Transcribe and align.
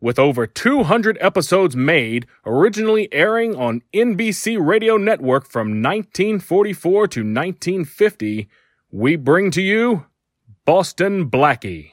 with 0.00 0.18
over 0.18 0.46
200 0.46 1.18
episodes 1.20 1.76
made, 1.76 2.26
originally 2.46 3.08
airing 3.12 3.54
on 3.54 3.82
NBC 3.92 4.58
Radio 4.58 4.96
Network 4.96 5.46
from 5.46 5.82
1944 5.82 7.08
to 7.08 7.20
1950, 7.20 8.48
we 8.90 9.16
bring 9.16 9.50
to 9.50 9.62
you 9.62 10.06
Boston 10.64 11.30
Blackie. 11.30 11.92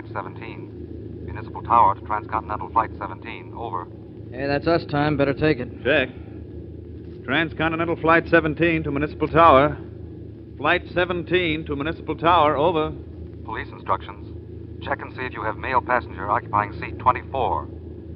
Flight 0.00 0.12
17. 0.14 1.24
Municipal 1.26 1.62
Tower 1.62 1.94
to 1.94 2.00
Transcontinental 2.06 2.70
Flight 2.70 2.90
17. 2.98 3.52
Over. 3.54 3.86
Hey, 4.32 4.46
that's 4.46 4.66
us 4.66 4.82
time. 4.90 5.18
Better 5.18 5.34
take 5.34 5.58
it. 5.58 5.68
Check. 5.84 6.08
Transcontinental 7.24 7.96
Flight 7.96 8.26
17 8.28 8.84
to 8.84 8.90
Municipal 8.90 9.28
Tower. 9.28 9.76
Flight 10.56 10.82
17 10.94 11.66
to 11.66 11.76
Municipal 11.76 12.16
Tower. 12.16 12.56
Over. 12.56 12.92
Police 13.44 13.68
instructions. 13.72 14.82
Check 14.82 15.02
and 15.02 15.14
see 15.14 15.22
if 15.22 15.34
you 15.34 15.42
have 15.42 15.58
male 15.58 15.82
passenger 15.82 16.30
occupying 16.30 16.72
seat 16.80 16.98
24. 16.98 17.68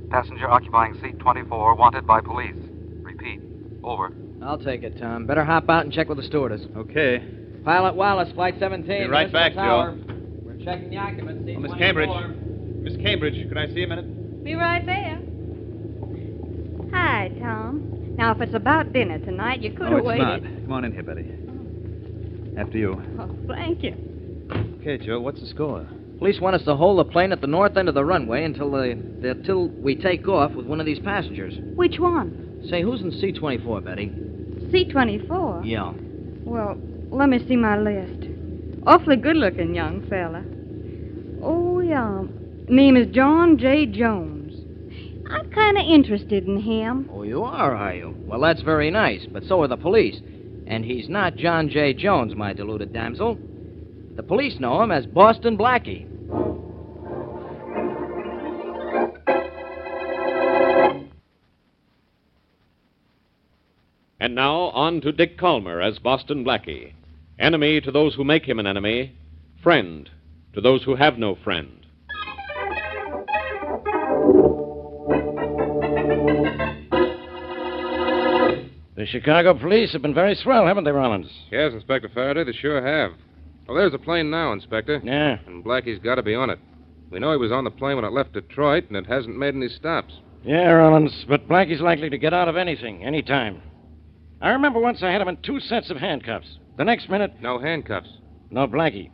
Passenger 0.09 0.49
occupying 0.49 0.99
seat 1.03 1.19
24 1.19 1.75
wanted 1.75 2.07
by 2.07 2.23
police. 2.23 2.57
Repeat. 3.03 3.41
Over. 3.83 4.11
I'll 4.43 4.59
take 4.59 4.85
it, 4.85 4.99
Tom. 4.99 5.27
Better 5.27 5.45
hop 5.45 5.69
out 5.69 5.85
and 5.85 5.93
check 5.93 6.09
with 6.09 6.17
the 6.17 6.25
stewardess. 6.25 6.63
Okay. 6.77 7.23
Pilot 7.63 7.95
Wallace, 7.95 8.33
Flight 8.33 8.55
17. 8.59 8.87
Be 8.87 9.07
right 9.07 9.31
Municipal 9.31 9.33
back, 9.33 9.55
Tower. 9.55 9.97
Joe. 9.97 10.14
We're 10.65 10.73
checking 10.73 10.91
the 10.91 10.97
occupants. 10.97 11.45
seat 11.47 11.57
Oh, 11.57 11.61
Miss 11.61 11.73
Cambridge. 11.75 12.09
Miss 12.83 12.97
Cambridge, 12.97 13.49
could 13.49 13.59
I 13.59 13.67
see 13.69 13.83
a 13.83 13.87
minute? 13.87 14.45
Be 14.45 14.55
right 14.55 14.85
there. 14.85 15.21
Hi, 16.93 17.31
Tom. 17.41 18.15
Now, 18.17 18.33
if 18.33 18.41
it's 18.41 18.55
about 18.55 18.93
dinner 18.93 19.19
tonight, 19.19 19.61
you 19.61 19.73
could 19.73 19.89
oh, 19.89 19.91
have 19.91 19.99
it's 19.99 20.07
waited. 20.07 20.23
not. 20.23 20.43
Come 20.43 20.73
on 20.73 20.85
in 20.85 20.93
here, 20.93 21.03
Betty. 21.03 21.27
Oh. 21.49 22.61
After 22.61 22.79
you. 22.79 23.03
Oh, 23.19 23.37
thank 23.49 23.83
you. 23.83 23.95
Okay, 24.81 25.05
Joe, 25.05 25.21
what's 25.21 25.41
the 25.41 25.47
score? 25.49 25.87
Police 26.19 26.41
want 26.41 26.57
us 26.57 26.65
to 26.65 26.77
hold 26.77 26.99
the 26.99 27.11
plane 27.11 27.33
at 27.33 27.41
the 27.41 27.47
north 27.47 27.77
end 27.77 27.89
of 27.89 27.95
the 27.95 28.05
runway 28.05 28.45
until 28.45 28.71
they, 28.71 28.93
until 28.93 29.69
we 29.69 29.97
take 29.97 30.27
off 30.29 30.53
with 30.53 30.67
one 30.67 30.81
of 30.81 30.87
these 30.87 31.01
passengers. 31.01 31.55
Which 31.75 31.99
one? 31.99 32.65
Say, 32.71 32.83
who's 32.83 33.03
in 33.03 33.11
C-24, 33.11 33.85
Betty? 33.85 34.13
C-24? 34.71 35.63
Yeah. 35.67 35.93
Well, 36.45 36.79
let 37.11 37.29
me 37.29 37.47
see 37.47 37.57
my 37.57 37.79
list. 37.79 38.29
Awfully 38.87 39.17
good-looking 39.17 39.75
young 39.75 40.07
fella. 40.09 40.45
Oh, 41.47 41.81
yeah. 41.81 42.23
Name 42.69 42.97
is 42.97 43.15
John 43.15 43.59
J. 43.59 43.85
Jones. 43.85 44.55
I'm 45.31 45.51
kind 45.51 45.77
of 45.77 45.85
interested 45.87 46.47
in 46.47 46.59
him. 46.59 47.11
Oh, 47.13 47.23
you 47.23 47.43
are, 47.43 47.75
are 47.75 47.95
you? 47.95 48.15
Well, 48.21 48.41
that's 48.41 48.63
very 48.63 48.91
nice, 48.91 49.27
but 49.31 49.45
so 49.45 49.61
are 49.61 49.69
the 49.69 49.77
police. 49.77 50.23
And 50.67 50.87
he's 50.87 51.11
not 51.11 51.37
John 51.37 51.69
J. 51.69 51.93
Jones, 51.93 52.35
my 52.35 52.55
deluded 52.55 52.95
damsel. 52.95 53.39
The 54.17 54.23
police 54.23 54.59
know 54.59 54.83
him 54.83 54.91
as 54.91 55.05
Boston 55.05 55.59
Blackie. 55.59 56.09
And 64.19 64.35
now 64.35 64.71
on 64.71 65.03
to 65.03 65.13
Dick 65.13 65.39
Kollmar 65.39 65.87
as 65.87 65.99
Boston 65.99 66.43
Blackie. 66.43 66.95
Enemy 67.39 67.83
to 67.83 67.91
those 67.91 68.15
who 68.15 68.25
make 68.25 68.47
him 68.47 68.59
an 68.59 68.67
enemy, 68.67 69.15
friend 69.63 70.09
to 70.55 70.61
those 70.61 70.83
who 70.85 70.95
have 70.97 71.19
no 71.19 71.35
friend. 71.45 71.81
The 78.97 79.07
Chicago 79.07 79.55
police 79.55 79.93
have 79.93 80.03
been 80.03 80.15
very 80.15 80.37
swell, 80.37 80.67
haven't 80.67 80.85
they, 80.85 80.93
Rollins? 80.93 81.29
Yes, 81.51 81.73
Inspector 81.73 82.09
Faraday, 82.15 82.45
they 82.45 82.53
sure 82.57 82.81
have. 82.81 83.13
Well, 83.67 83.77
there's 83.77 83.93
a 83.93 83.99
plane 83.99 84.31
now, 84.31 84.53
Inspector. 84.53 85.01
Yeah. 85.05 85.39
And 85.47 85.65
Blackie's 85.65 85.99
got 85.99 86.15
to 86.15 86.23
be 86.23 86.35
on 86.35 86.49
it. 86.49 86.61
We 87.11 87.19
know 87.19 87.33
he 87.33 87.37
was 87.39 87.51
on 87.51 87.65
the 87.65 87.71
plane 87.73 87.97
when 87.97 88.05
it 88.05 88.13
left 88.13 88.33
Detroit, 88.35 88.85
and 88.89 88.97
it 88.97 89.07
hasn't 89.07 89.37
made 89.37 89.55
any 89.57 89.69
stops. 89.69 90.15
Yeah, 90.45 90.71
Rollins, 90.71 91.25
but 91.29 91.49
Blackie's 91.49 91.81
likely 91.81 92.09
to 92.09 92.19
get 92.19 92.33
out 92.33 92.49
of 92.49 92.57
anything, 92.57 93.05
any 93.05 93.23
time. 93.23 93.61
I 94.41 94.51
remember 94.51 94.79
once 94.79 95.03
I 95.03 95.11
had 95.11 95.21
him 95.21 95.29
in 95.29 95.39
two 95.39 95.59
sets 95.59 95.91
of 95.91 95.97
handcuffs. 95.97 96.59
The 96.79 96.85
next 96.85 97.11
minute, 97.11 97.33
No 97.41 97.59
handcuffs. 97.59 98.09
no 98.51 98.69
Blackie. 98.69 99.11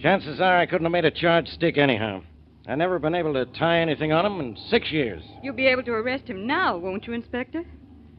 Chances 0.00 0.40
are 0.40 0.58
I 0.58 0.66
couldn't 0.66 0.84
have 0.84 0.92
made 0.92 1.04
a 1.04 1.10
charge 1.10 1.48
stick 1.48 1.78
anyhow. 1.78 2.22
I've 2.68 2.78
never 2.78 2.98
been 2.98 3.14
able 3.14 3.32
to 3.34 3.46
tie 3.46 3.80
anything 3.80 4.12
on 4.12 4.26
him 4.26 4.40
in 4.40 4.56
six 4.68 4.90
years. 4.90 5.22
You'll 5.42 5.54
be 5.54 5.66
able 5.66 5.84
to 5.84 5.92
arrest 5.92 6.26
him 6.26 6.46
now, 6.46 6.76
won't 6.76 7.06
you, 7.06 7.12
Inspector? 7.12 7.62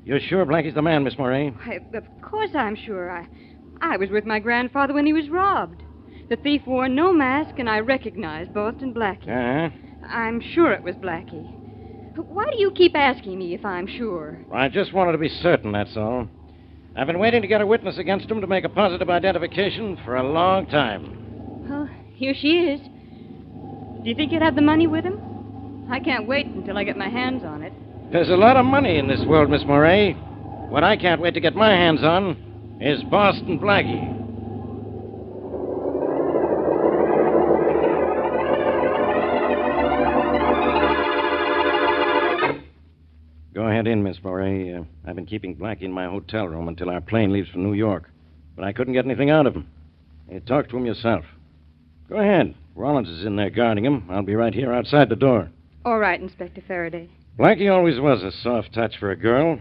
You're 0.04 0.22
sure 0.22 0.46
Blackie's 0.46 0.74
the 0.74 0.82
man, 0.82 1.04
Miss 1.04 1.18
Moray? 1.18 1.50
Why, 1.50 1.80
of 1.94 2.06
course 2.22 2.52
I'm 2.56 2.76
sure. 2.76 3.12
I, 3.12 3.28
I 3.82 3.98
was 3.98 4.10
with 4.10 4.26
my 4.26 4.40
grandfather 4.40 4.94
when 4.94 5.06
he 5.06 5.14
was 5.14 5.30
robbed. 5.30 5.84
The 6.30 6.38
thief 6.38 6.62
wore 6.66 6.88
no 6.88 7.14
mask, 7.14 7.60
and 7.60 7.70
I 7.70 7.80
recognized 7.80 8.54
Boston 8.54 8.94
Blackie. 8.94 9.28
Uh-huh. 9.28 10.08
I'm 10.08 10.40
sure 10.40 10.72
it 10.72 10.84
was 10.84 10.96
Blackie. 10.96 11.54
Why 12.16 12.46
do 12.52 12.58
you 12.58 12.72
keep 12.72 12.96
asking 12.96 13.38
me 13.38 13.54
if 13.54 13.66
I'm 13.66 13.86
sure? 13.86 14.40
I 14.52 14.70
just 14.70 14.94
wanted 14.94 15.12
to 15.12 15.18
be 15.18 15.30
certain, 15.30 15.74
that's 15.74 15.96
all. 15.96 16.28
I've 16.96 17.08
been 17.08 17.20
waiting 17.20 17.42
to 17.42 17.48
get 17.48 17.62
a 17.62 17.68
witness 17.68 17.98
against 17.98 18.32
him 18.32 18.42
to 18.42 18.48
make 18.48 18.64
a 18.64 18.70
positive 18.70 19.10
identification 19.10 20.00
for 20.04 20.16
a 20.16 20.28
long 20.28 20.66
time. 20.68 21.27
Well, 21.70 21.90
here 22.14 22.34
she 22.34 22.60
is. 22.60 22.80
Do 22.80 24.10
you 24.10 24.16
think 24.16 24.32
you'd 24.32 24.42
have 24.42 24.56
the 24.56 24.62
money 24.62 24.88
with 24.88 25.04
him? 25.04 25.88
I 25.90 26.00
can't 26.00 26.28
wait 26.28 26.46
until 26.46 26.78
I 26.78 26.84
get 26.84 26.98
my 26.98 27.10
hands 27.10 27.44
on 27.44 27.62
it. 27.62 27.74
There's 28.12 28.30
a 28.30 28.38
lot 28.38 28.56
of 28.56 28.66
money 28.66 28.98
in 28.98 29.08
this 29.08 29.22
world, 29.26 29.50
Miss 29.50 29.64
Moray. 29.66 30.14
What 30.70 30.84
I 30.84 30.96
can't 30.96 31.20
wait 31.20 31.34
to 31.34 31.42
get 31.42 31.56
my 31.56 31.72
hands 31.72 32.04
on 32.04 32.78
is 32.82 33.04
Boston 33.04 33.60
Blackie. 33.60 34.16
Go 43.54 43.68
ahead 43.68 43.88
in, 43.88 44.04
Miss 44.04 44.18
Moray. 44.24 44.74
Uh, 44.74 44.84
I've 45.06 45.16
been 45.16 45.26
keeping 45.26 45.56
Blackie 45.56 45.82
in 45.82 45.92
my 45.92 46.06
hotel 46.06 46.48
room 46.48 46.70
until 46.70 46.90
our 46.90 47.02
plane 47.02 47.34
leaves 47.34 47.50
for 47.50 47.58
New 47.58 47.74
York. 47.74 48.10
But 48.56 48.64
I 48.64 48.72
couldn't 48.72 48.94
get 48.94 49.04
anything 49.04 49.32
out 49.32 49.48
of 49.48 49.56
him. 49.56 49.68
You 50.32 50.40
talk 50.40 50.70
to 50.70 50.78
him 50.78 50.86
yourself. 50.86 51.26
Go 52.10 52.18
ahead. 52.18 52.56
Rollins 52.76 53.10
is 53.10 53.26
in 53.26 53.36
there 53.36 53.50
guarding 53.50 53.86
him. 53.86 54.08
I'll 54.10 54.24
be 54.24 54.36
right 54.36 54.54
here 54.54 54.72
outside 54.72 55.10
the 55.10 55.16
door. 55.16 55.50
All 55.84 56.00
right, 56.00 56.20
Inspector 56.20 56.62
Faraday. 56.68 57.10
Blackie 57.38 57.72
always 57.72 58.00
was 58.00 58.24
a 58.24 58.32
soft 58.32 58.74
touch 58.74 58.98
for 58.98 59.12
a 59.12 59.16
girl. 59.16 59.60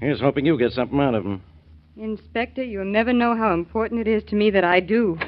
Here's 0.00 0.20
hoping 0.20 0.46
you 0.46 0.58
get 0.58 0.72
something 0.72 0.98
out 1.00 1.14
of 1.14 1.24
him. 1.24 1.42
Inspector, 1.96 2.62
you'll 2.62 2.84
never 2.84 3.12
know 3.12 3.36
how 3.36 3.52
important 3.52 4.00
it 4.00 4.08
is 4.08 4.22
to 4.30 4.36
me 4.36 4.50
that 4.50 4.64
I 4.64 4.80
do. 4.80 5.18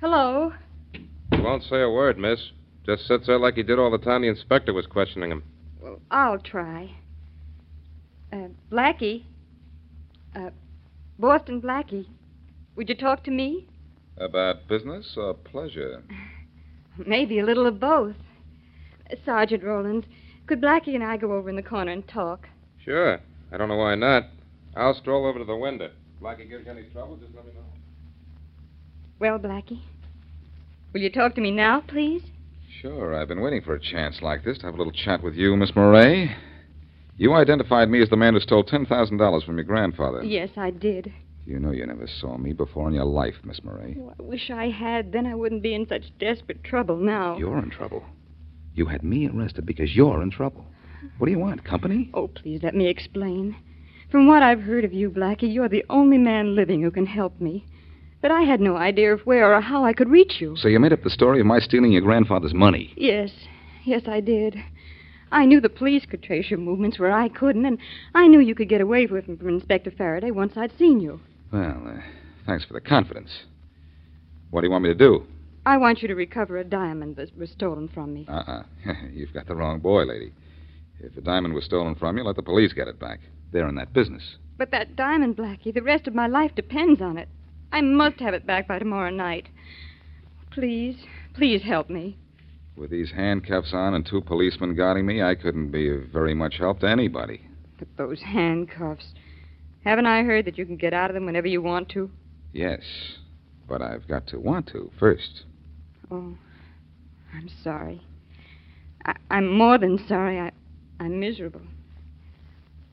Hello. 0.00 0.52
He 0.92 1.40
won't 1.40 1.64
say 1.64 1.82
a 1.82 1.90
word, 1.90 2.18
miss. 2.18 2.38
Just 2.84 3.06
sits 3.08 3.26
there 3.26 3.38
like 3.38 3.54
he 3.54 3.62
did 3.62 3.78
all 3.78 3.90
the 3.90 3.98
time 3.98 4.22
the 4.22 4.28
inspector 4.28 4.72
was 4.72 4.86
questioning 4.86 5.32
him. 5.32 5.42
Well, 5.80 6.00
I'll 6.10 6.38
try. 6.38 6.94
Uh, 8.32 8.48
Blackie. 8.70 9.24
Uh, 10.34 10.50
Boston 11.18 11.60
Blackie. 11.60 12.06
Would 12.76 12.88
you 12.88 12.94
talk 12.94 13.24
to 13.24 13.30
me? 13.30 13.66
About 14.18 14.66
business 14.68 15.14
or 15.16 15.34
pleasure? 15.34 16.02
Maybe 17.06 17.38
a 17.38 17.44
little 17.44 17.66
of 17.66 17.78
both. 17.78 18.16
Sergeant 19.24 19.62
Rollins, 19.62 20.04
could 20.46 20.60
Blackie 20.60 20.94
and 20.94 21.04
I 21.04 21.16
go 21.16 21.32
over 21.32 21.50
in 21.50 21.56
the 21.56 21.62
corner 21.62 21.92
and 21.92 22.06
talk? 22.08 22.48
Sure. 22.84 23.20
I 23.52 23.56
don't 23.56 23.68
know 23.68 23.76
why 23.76 23.94
not. 23.94 24.24
I'll 24.74 24.94
stroll 24.94 25.26
over 25.26 25.38
to 25.38 25.44
the 25.44 25.56
window. 25.56 25.90
Blackie 26.20 26.48
gives 26.48 26.64
you 26.64 26.72
any 26.72 26.84
trouble, 26.84 27.16
just 27.16 27.34
let 27.34 27.46
me 27.46 27.52
know. 27.52 27.60
Well, 29.18 29.38
Blackie, 29.38 29.80
will 30.92 31.00
you 31.00 31.10
talk 31.10 31.34
to 31.34 31.40
me 31.40 31.50
now, 31.50 31.80
please? 31.80 32.22
Sure, 32.80 33.14
I've 33.14 33.28
been 33.28 33.40
waiting 33.40 33.62
for 33.62 33.74
a 33.74 33.80
chance 33.80 34.20
like 34.20 34.44
this 34.44 34.58
to 34.58 34.66
have 34.66 34.74
a 34.74 34.78
little 34.78 34.92
chat 34.92 35.22
with 35.22 35.34
you, 35.34 35.56
Miss 35.56 35.74
Murray. 35.74 36.34
You 37.16 37.32
identified 37.32 37.88
me 37.88 38.02
as 38.02 38.10
the 38.10 38.16
man 38.16 38.34
who 38.34 38.40
stole 38.40 38.64
$10,000 38.64 39.46
from 39.46 39.56
your 39.56 39.64
grandfather. 39.64 40.22
Yes, 40.22 40.50
I 40.56 40.70
did. 40.70 41.12
You 41.46 41.60
know 41.60 41.70
you 41.70 41.86
never 41.86 42.08
saw 42.08 42.36
me 42.36 42.52
before 42.52 42.88
in 42.88 42.94
your 42.94 43.04
life, 43.04 43.36
Miss 43.44 43.62
Murray. 43.62 43.96
Oh, 44.00 44.12
I 44.18 44.22
wish 44.22 44.50
I 44.50 44.68
had. 44.68 45.12
Then 45.12 45.26
I 45.26 45.36
wouldn't 45.36 45.62
be 45.62 45.74
in 45.74 45.86
such 45.86 46.02
desperate 46.18 46.64
trouble 46.64 46.96
now. 46.96 47.38
You're 47.38 47.60
in 47.60 47.70
trouble. 47.70 48.02
You 48.74 48.86
had 48.86 49.04
me 49.04 49.28
arrested 49.28 49.64
because 49.64 49.94
you're 49.94 50.22
in 50.22 50.32
trouble. 50.32 50.66
What 51.18 51.26
do 51.26 51.30
you 51.30 51.38
want? 51.38 51.64
Company? 51.64 52.10
Oh, 52.14 52.26
please 52.26 52.64
let 52.64 52.74
me 52.74 52.88
explain. 52.88 53.54
From 54.10 54.26
what 54.26 54.42
I've 54.42 54.60
heard 54.60 54.84
of 54.84 54.92
you, 54.92 55.08
Blackie, 55.08 55.52
you're 55.54 55.68
the 55.68 55.84
only 55.88 56.18
man 56.18 56.56
living 56.56 56.82
who 56.82 56.90
can 56.90 57.06
help 57.06 57.40
me. 57.40 57.64
But 58.20 58.32
I 58.32 58.42
had 58.42 58.60
no 58.60 58.76
idea 58.76 59.14
of 59.14 59.20
where 59.20 59.54
or 59.54 59.60
how 59.60 59.84
I 59.84 59.92
could 59.92 60.08
reach 60.08 60.40
you. 60.40 60.56
So 60.56 60.66
you 60.66 60.80
made 60.80 60.92
up 60.92 61.04
the 61.04 61.10
story 61.10 61.38
of 61.38 61.46
my 61.46 61.60
stealing 61.60 61.92
your 61.92 62.02
grandfather's 62.02 62.54
money. 62.54 62.92
Yes, 62.96 63.30
yes, 63.84 64.02
I 64.08 64.18
did. 64.18 64.56
I 65.30 65.44
knew 65.44 65.60
the 65.60 65.68
police 65.68 66.06
could 66.06 66.24
trace 66.24 66.50
your 66.50 66.58
movements 66.58 66.98
where 66.98 67.12
I 67.12 67.28
couldn't, 67.28 67.66
and 67.66 67.78
I 68.14 68.26
knew 68.26 68.40
you 68.40 68.56
could 68.56 68.68
get 68.68 68.80
away 68.80 69.06
with 69.06 69.26
them 69.26 69.36
from 69.36 69.50
Inspector 69.50 69.92
Faraday 69.92 70.32
once 70.32 70.56
I'd 70.56 70.76
seen 70.76 70.98
you. 70.98 71.20
Well, 71.52 71.82
uh, 71.86 72.00
thanks 72.46 72.64
for 72.64 72.74
the 72.74 72.80
confidence. 72.80 73.30
What 74.50 74.60
do 74.60 74.66
you 74.66 74.70
want 74.70 74.84
me 74.84 74.90
to 74.90 74.94
do? 74.94 75.26
I 75.64 75.76
want 75.78 76.00
you 76.02 76.08
to 76.08 76.14
recover 76.14 76.58
a 76.58 76.64
diamond 76.64 77.16
that 77.16 77.36
was 77.36 77.50
stolen 77.50 77.88
from 77.88 78.14
me. 78.14 78.26
"uh, 78.28 78.32
uh, 78.32 78.62
uh, 78.88 78.92
You've 79.12 79.32
got 79.32 79.46
the 79.46 79.56
wrong 79.56 79.80
boy, 79.80 80.04
lady. 80.04 80.32
If 81.00 81.14
the 81.14 81.20
diamond 81.20 81.54
was 81.54 81.64
stolen 81.64 81.94
from 81.94 82.16
you, 82.16 82.24
let 82.24 82.36
the 82.36 82.42
police 82.42 82.72
get 82.72 82.88
it 82.88 82.98
back. 82.98 83.20
They're 83.52 83.68
in 83.68 83.74
that 83.76 83.92
business. 83.92 84.36
But 84.58 84.70
that 84.70 84.96
diamond, 84.96 85.36
Blackie, 85.36 85.74
the 85.74 85.82
rest 85.82 86.06
of 86.06 86.14
my 86.14 86.26
life 86.26 86.54
depends 86.54 87.00
on 87.02 87.18
it. 87.18 87.28
I 87.72 87.80
must 87.82 88.20
have 88.20 88.32
it 88.32 88.46
back 88.46 88.66
by 88.68 88.78
tomorrow 88.78 89.10
night. 89.10 89.48
Please, 90.50 90.96
please 91.34 91.62
help 91.62 91.90
me. 91.90 92.16
With 92.76 92.90
these 92.90 93.10
handcuffs 93.10 93.72
on 93.74 93.94
and 93.94 94.06
two 94.06 94.20
policemen 94.22 94.74
guarding 94.74 95.04
me, 95.04 95.22
I 95.22 95.34
couldn't 95.34 95.70
be 95.70 95.90
of 95.90 96.04
very 96.12 96.34
much 96.34 96.56
help 96.58 96.80
to 96.80 96.88
anybody. 96.88 97.42
But 97.78 97.88
those 97.98 98.20
handcuffs. 98.22 99.08
Haven't 99.86 100.06
I 100.06 100.24
heard 100.24 100.46
that 100.46 100.58
you 100.58 100.66
can 100.66 100.76
get 100.76 100.92
out 100.92 101.10
of 101.10 101.14
them 101.14 101.26
whenever 101.26 101.46
you 101.46 101.62
want 101.62 101.88
to? 101.90 102.10
Yes, 102.52 102.80
but 103.68 103.80
I've 103.80 104.08
got 104.08 104.26
to 104.28 104.40
want 104.40 104.66
to 104.72 104.90
first. 104.98 105.44
Oh, 106.10 106.36
I'm 107.32 107.48
sorry. 107.62 108.02
I, 109.04 109.14
I'm 109.30 109.48
more 109.48 109.78
than 109.78 110.04
sorry. 110.08 110.40
I, 110.40 110.50
I'm 110.98 111.20
miserable. 111.20 111.60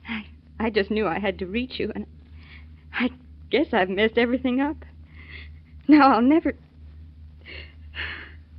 I, 0.08 0.26
I 0.60 0.70
just 0.70 0.88
knew 0.92 1.08
I 1.08 1.18
had 1.18 1.36
to 1.40 1.46
reach 1.46 1.80
you, 1.80 1.90
and 1.96 2.06
I 2.92 3.10
guess 3.50 3.66
I've 3.72 3.88
messed 3.90 4.16
everything 4.16 4.60
up. 4.60 4.76
Now 5.88 6.12
I'll 6.14 6.22
never. 6.22 6.54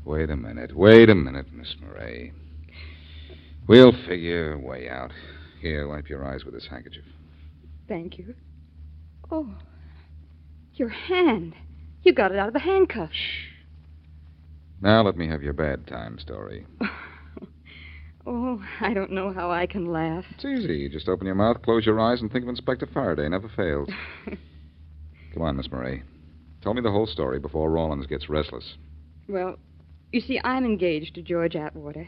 Wait 0.04 0.30
a 0.30 0.36
minute. 0.36 0.76
Wait 0.76 1.10
a 1.10 1.16
minute, 1.16 1.54
Miss 1.54 1.74
Murray. 1.80 2.34
We'll 3.66 3.94
figure 3.94 4.52
a 4.52 4.60
way 4.60 4.90
out. 4.90 5.12
Here, 5.62 5.88
wipe 5.88 6.10
your 6.10 6.26
eyes 6.26 6.44
with 6.44 6.54
this 6.54 6.68
handkerchief. 6.70 7.06
Thank 7.88 8.18
you. 8.18 8.36
Oh, 9.32 9.56
your 10.74 10.90
hand. 10.90 11.56
You 12.04 12.14
got 12.14 12.32
it 12.32 12.38
out 12.38 12.48
of 12.48 12.54
the 12.54 12.60
handcuff. 12.60 13.10
handcuffs. 13.10 13.20
Now 14.82 15.02
let 15.04 15.18
me 15.18 15.28
have 15.28 15.42
your 15.42 15.54
bad 15.54 15.88
time 15.88 16.20
story. 16.20 16.66
Oh, 18.28 18.60
I 18.82 18.94
don't 18.94 19.12
know 19.12 19.32
how 19.32 19.52
I 19.52 19.68
can 19.68 19.92
laugh. 19.92 20.26
It's 20.32 20.46
easy. 20.46 20.90
Just 20.90 21.08
open 21.08 21.28
your 21.28 21.36
mouth, 21.36 21.62
close 21.62 21.86
your 21.86 22.00
eyes, 22.00 22.22
and 22.22 22.32
think 22.32 22.44
of 22.44 22.50
Inspector 22.50 22.88
Faraday. 22.88 23.30
Never 23.30 23.50
fails. 23.56 23.88
Come 25.34 25.44
on, 25.44 25.58
Miss 25.58 25.70
Murray. 25.72 26.02
Tell 26.64 26.74
me 26.74 26.81
the 26.81 26.92
whole 26.92 27.06
story 27.06 27.38
before 27.40 27.70
Rollins 27.70 28.08
gets 28.08 28.28
restless. 28.28 28.78
Well, 29.30 29.58
you 30.12 30.22
see, 30.22 30.40
I'm 30.44 30.66
engaged 30.66 31.14
to 31.16 31.22
George 31.22 31.56
Atwater. 31.56 32.08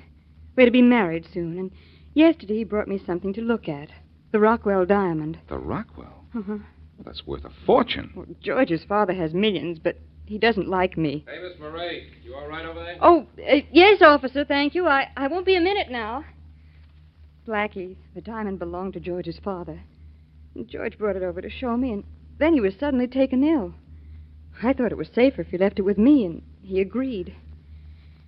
We're 0.55 0.65
to 0.65 0.71
be 0.71 0.81
married 0.81 1.27
soon, 1.31 1.59
and 1.59 1.71
yesterday 2.15 2.55
he 2.55 2.63
brought 2.63 2.87
me 2.87 2.99
something 3.05 3.33
to 3.33 3.41
look 3.41 3.69
at 3.69 3.89
the 4.31 4.39
Rockwell 4.39 4.85
diamond. 4.85 5.39
The 5.49 5.57
Rockwell? 5.57 6.25
Uh-huh. 6.35 6.57
Well, 6.57 7.03
that's 7.05 7.25
worth 7.25 7.45
a 7.45 7.51
fortune. 7.65 8.11
Well, 8.15 8.25
George's 8.41 8.83
father 8.83 9.13
has 9.13 9.33
millions, 9.33 9.79
but 9.79 9.97
he 10.25 10.37
doesn't 10.37 10.67
like 10.67 10.97
me. 10.97 11.23
Hey, 11.27 11.41
Miss 11.41 11.59
Murray, 11.59 12.09
you 12.23 12.35
all 12.35 12.47
right 12.47 12.65
over 12.65 12.83
there? 12.83 12.97
Oh, 13.01 13.27
uh, 13.39 13.55
yes, 13.71 14.01
officer, 14.01 14.43
thank 14.43 14.75
you. 14.75 14.87
I, 14.87 15.09
I 15.15 15.27
won't 15.27 15.45
be 15.45 15.55
a 15.55 15.61
minute 15.61 15.89
now. 15.89 16.25
Blackie, 17.47 17.95
the 18.13 18.21
diamond 18.21 18.59
belonged 18.59 18.93
to 18.93 18.99
George's 18.99 19.39
father. 19.43 19.79
And 20.55 20.67
George 20.67 20.97
brought 20.97 21.15
it 21.15 21.23
over 21.23 21.41
to 21.41 21.49
show 21.49 21.77
me, 21.77 21.93
and 21.93 22.03
then 22.39 22.53
he 22.53 22.59
was 22.59 22.73
suddenly 22.79 23.07
taken 23.07 23.43
ill. 23.43 23.73
I 24.61 24.73
thought 24.73 24.91
it 24.91 24.97
was 24.97 25.07
safer 25.13 25.41
if 25.41 25.47
he 25.47 25.57
left 25.57 25.79
it 25.79 25.83
with 25.83 25.97
me, 25.97 26.25
and 26.25 26.41
he 26.61 26.81
agreed. 26.81 27.35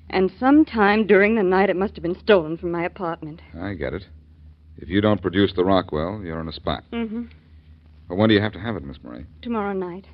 And 0.09 0.31
sometime 0.39 1.05
during 1.05 1.35
the 1.35 1.43
night, 1.43 1.69
it 1.69 1.75
must 1.75 1.95
have 1.95 2.03
been 2.03 2.19
stolen 2.19 2.57
from 2.57 2.71
my 2.71 2.83
apartment. 2.83 3.41
I 3.59 3.73
get 3.73 3.93
it. 3.93 4.07
If 4.81 4.87
you 4.89 5.01
don't 5.01 5.21
produce 5.21 5.51
the 5.55 5.65
Rockwell, 5.65 6.21
you're 6.23 6.39
in 6.39 6.47
a 6.47 6.53
spot. 6.53 6.83
Mm-hmm. 6.93 7.23
Well, 8.07 8.17
when 8.17 8.29
do 8.29 8.35
you 8.35 8.41
have 8.41 8.53
to 8.53 8.59
have 8.59 8.75
it, 8.75 8.83
Miss 8.83 8.97
Murray? 9.03 9.25
Tomorrow 9.41 9.73
night. 9.73 10.05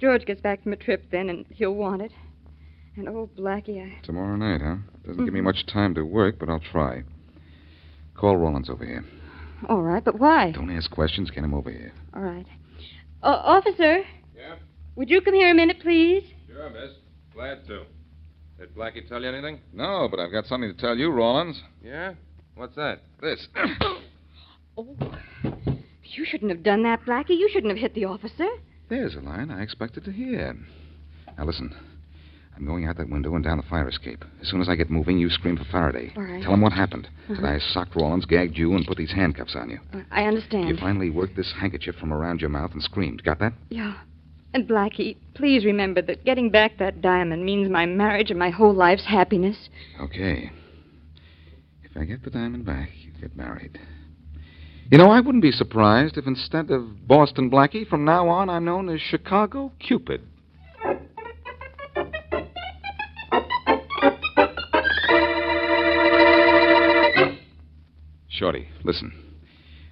George 0.00 0.24
gets 0.24 0.40
back 0.40 0.62
from 0.62 0.72
a 0.72 0.76
trip 0.76 1.04
then, 1.10 1.28
and 1.28 1.44
he'll 1.50 1.74
want 1.74 2.02
it. 2.02 2.12
And 2.96 3.08
oh, 3.08 3.28
Blackie, 3.38 3.82
I. 3.84 4.00
Tomorrow 4.04 4.36
night, 4.36 4.60
huh? 4.62 4.76
Doesn't 5.06 5.24
give 5.24 5.34
me 5.34 5.40
much 5.40 5.66
time 5.66 5.94
to 5.94 6.02
work, 6.02 6.38
but 6.38 6.48
I'll 6.48 6.58
try. 6.72 7.02
Call 8.16 8.36
Rollins 8.36 8.70
over 8.70 8.84
here. 8.84 9.04
All 9.68 9.82
right, 9.82 10.04
but 10.04 10.18
why? 10.18 10.52
Don't 10.52 10.70
ask 10.70 10.90
questions. 10.90 11.30
Get 11.30 11.44
him 11.44 11.54
over 11.54 11.70
here. 11.70 11.92
All 12.14 12.22
right. 12.22 12.46
Uh, 13.22 13.26
officer, 13.26 13.98
Yeah? 14.36 14.54
would 14.96 15.10
you 15.10 15.20
come 15.20 15.34
here 15.34 15.50
a 15.50 15.54
minute, 15.54 15.80
please? 15.80 16.24
Sure, 16.48 16.70
miss. 16.70 16.92
Glad 17.34 17.66
to. 17.66 17.82
Did 18.58 18.74
Blackie 18.74 19.08
tell 19.08 19.20
you 19.22 19.28
anything? 19.28 19.60
No, 19.72 20.08
but 20.10 20.18
I've 20.18 20.32
got 20.32 20.46
something 20.46 20.72
to 20.74 20.80
tell 20.80 20.96
you, 20.96 21.10
Rollins. 21.10 21.60
Yeah? 21.82 22.14
What's 22.58 22.74
that? 22.76 23.00
This. 23.20 23.46
Oh. 24.80 24.94
You 26.04 26.24
shouldn't 26.24 26.52
have 26.52 26.62
done 26.62 26.84
that, 26.84 27.04
Blackie. 27.04 27.30
You 27.36 27.48
shouldn't 27.52 27.72
have 27.72 27.80
hit 27.80 27.96
the 27.96 28.04
officer. 28.04 28.46
There's 28.88 29.16
a 29.16 29.20
line 29.20 29.50
I 29.50 29.60
expected 29.60 30.04
to 30.04 30.12
hear. 30.12 30.56
Now, 31.36 31.44
listen. 31.46 31.74
I'm 32.56 32.64
going 32.64 32.86
out 32.86 32.96
that 32.98 33.10
window 33.10 33.34
and 33.34 33.42
down 33.42 33.56
the 33.56 33.64
fire 33.64 33.88
escape. 33.88 34.24
As 34.40 34.48
soon 34.48 34.60
as 34.60 34.68
I 34.68 34.76
get 34.76 34.88
moving, 34.88 35.18
you 35.18 35.30
scream 35.30 35.56
for 35.56 35.64
Faraday. 35.64 36.12
All 36.16 36.22
right. 36.22 36.40
Tell 36.44 36.54
him 36.54 36.60
what 36.60 36.72
happened. 36.72 37.08
That 37.28 37.44
I 37.44 37.58
socked 37.58 37.96
Rollins, 37.96 38.24
gagged 38.24 38.56
you, 38.56 38.74
and 38.76 38.86
put 38.86 38.98
these 38.98 39.10
handcuffs 39.12 39.56
on 39.56 39.68
you. 39.70 39.80
Uh, 39.92 40.02
I 40.12 40.26
understand. 40.26 40.68
You 40.68 40.76
finally 40.76 41.10
worked 41.10 41.34
this 41.34 41.52
handkerchief 41.60 41.96
from 41.96 42.12
around 42.12 42.40
your 42.40 42.50
mouth 42.50 42.70
and 42.72 42.82
screamed. 42.82 43.24
Got 43.24 43.40
that? 43.40 43.52
Yeah. 43.68 43.94
And 44.54 44.68
Blackie, 44.68 45.16
please 45.34 45.64
remember 45.64 46.02
that 46.02 46.24
getting 46.24 46.50
back 46.50 46.78
that 46.78 47.02
diamond 47.02 47.44
means 47.44 47.68
my 47.68 47.84
marriage 47.84 48.30
and 48.30 48.38
my 48.38 48.50
whole 48.50 48.74
life's 48.74 49.06
happiness. 49.06 49.56
Okay. 50.00 50.52
I 51.98 52.04
get 52.04 52.22
the 52.22 52.30
diamond 52.30 52.64
back, 52.64 52.90
you 53.02 53.10
get 53.20 53.36
married. 53.36 53.76
You 54.88 54.98
know, 54.98 55.10
I 55.10 55.20
wouldn't 55.20 55.42
be 55.42 55.50
surprised 55.50 56.16
if 56.16 56.28
instead 56.28 56.70
of 56.70 57.08
Boston 57.08 57.50
Blackie, 57.50 57.88
from 57.88 58.04
now 58.04 58.28
on 58.28 58.48
I'm 58.48 58.64
known 58.64 58.88
as 58.88 59.00
Chicago 59.00 59.72
Cupid. 59.80 60.22
Shorty, 68.28 68.68
listen. 68.84 69.12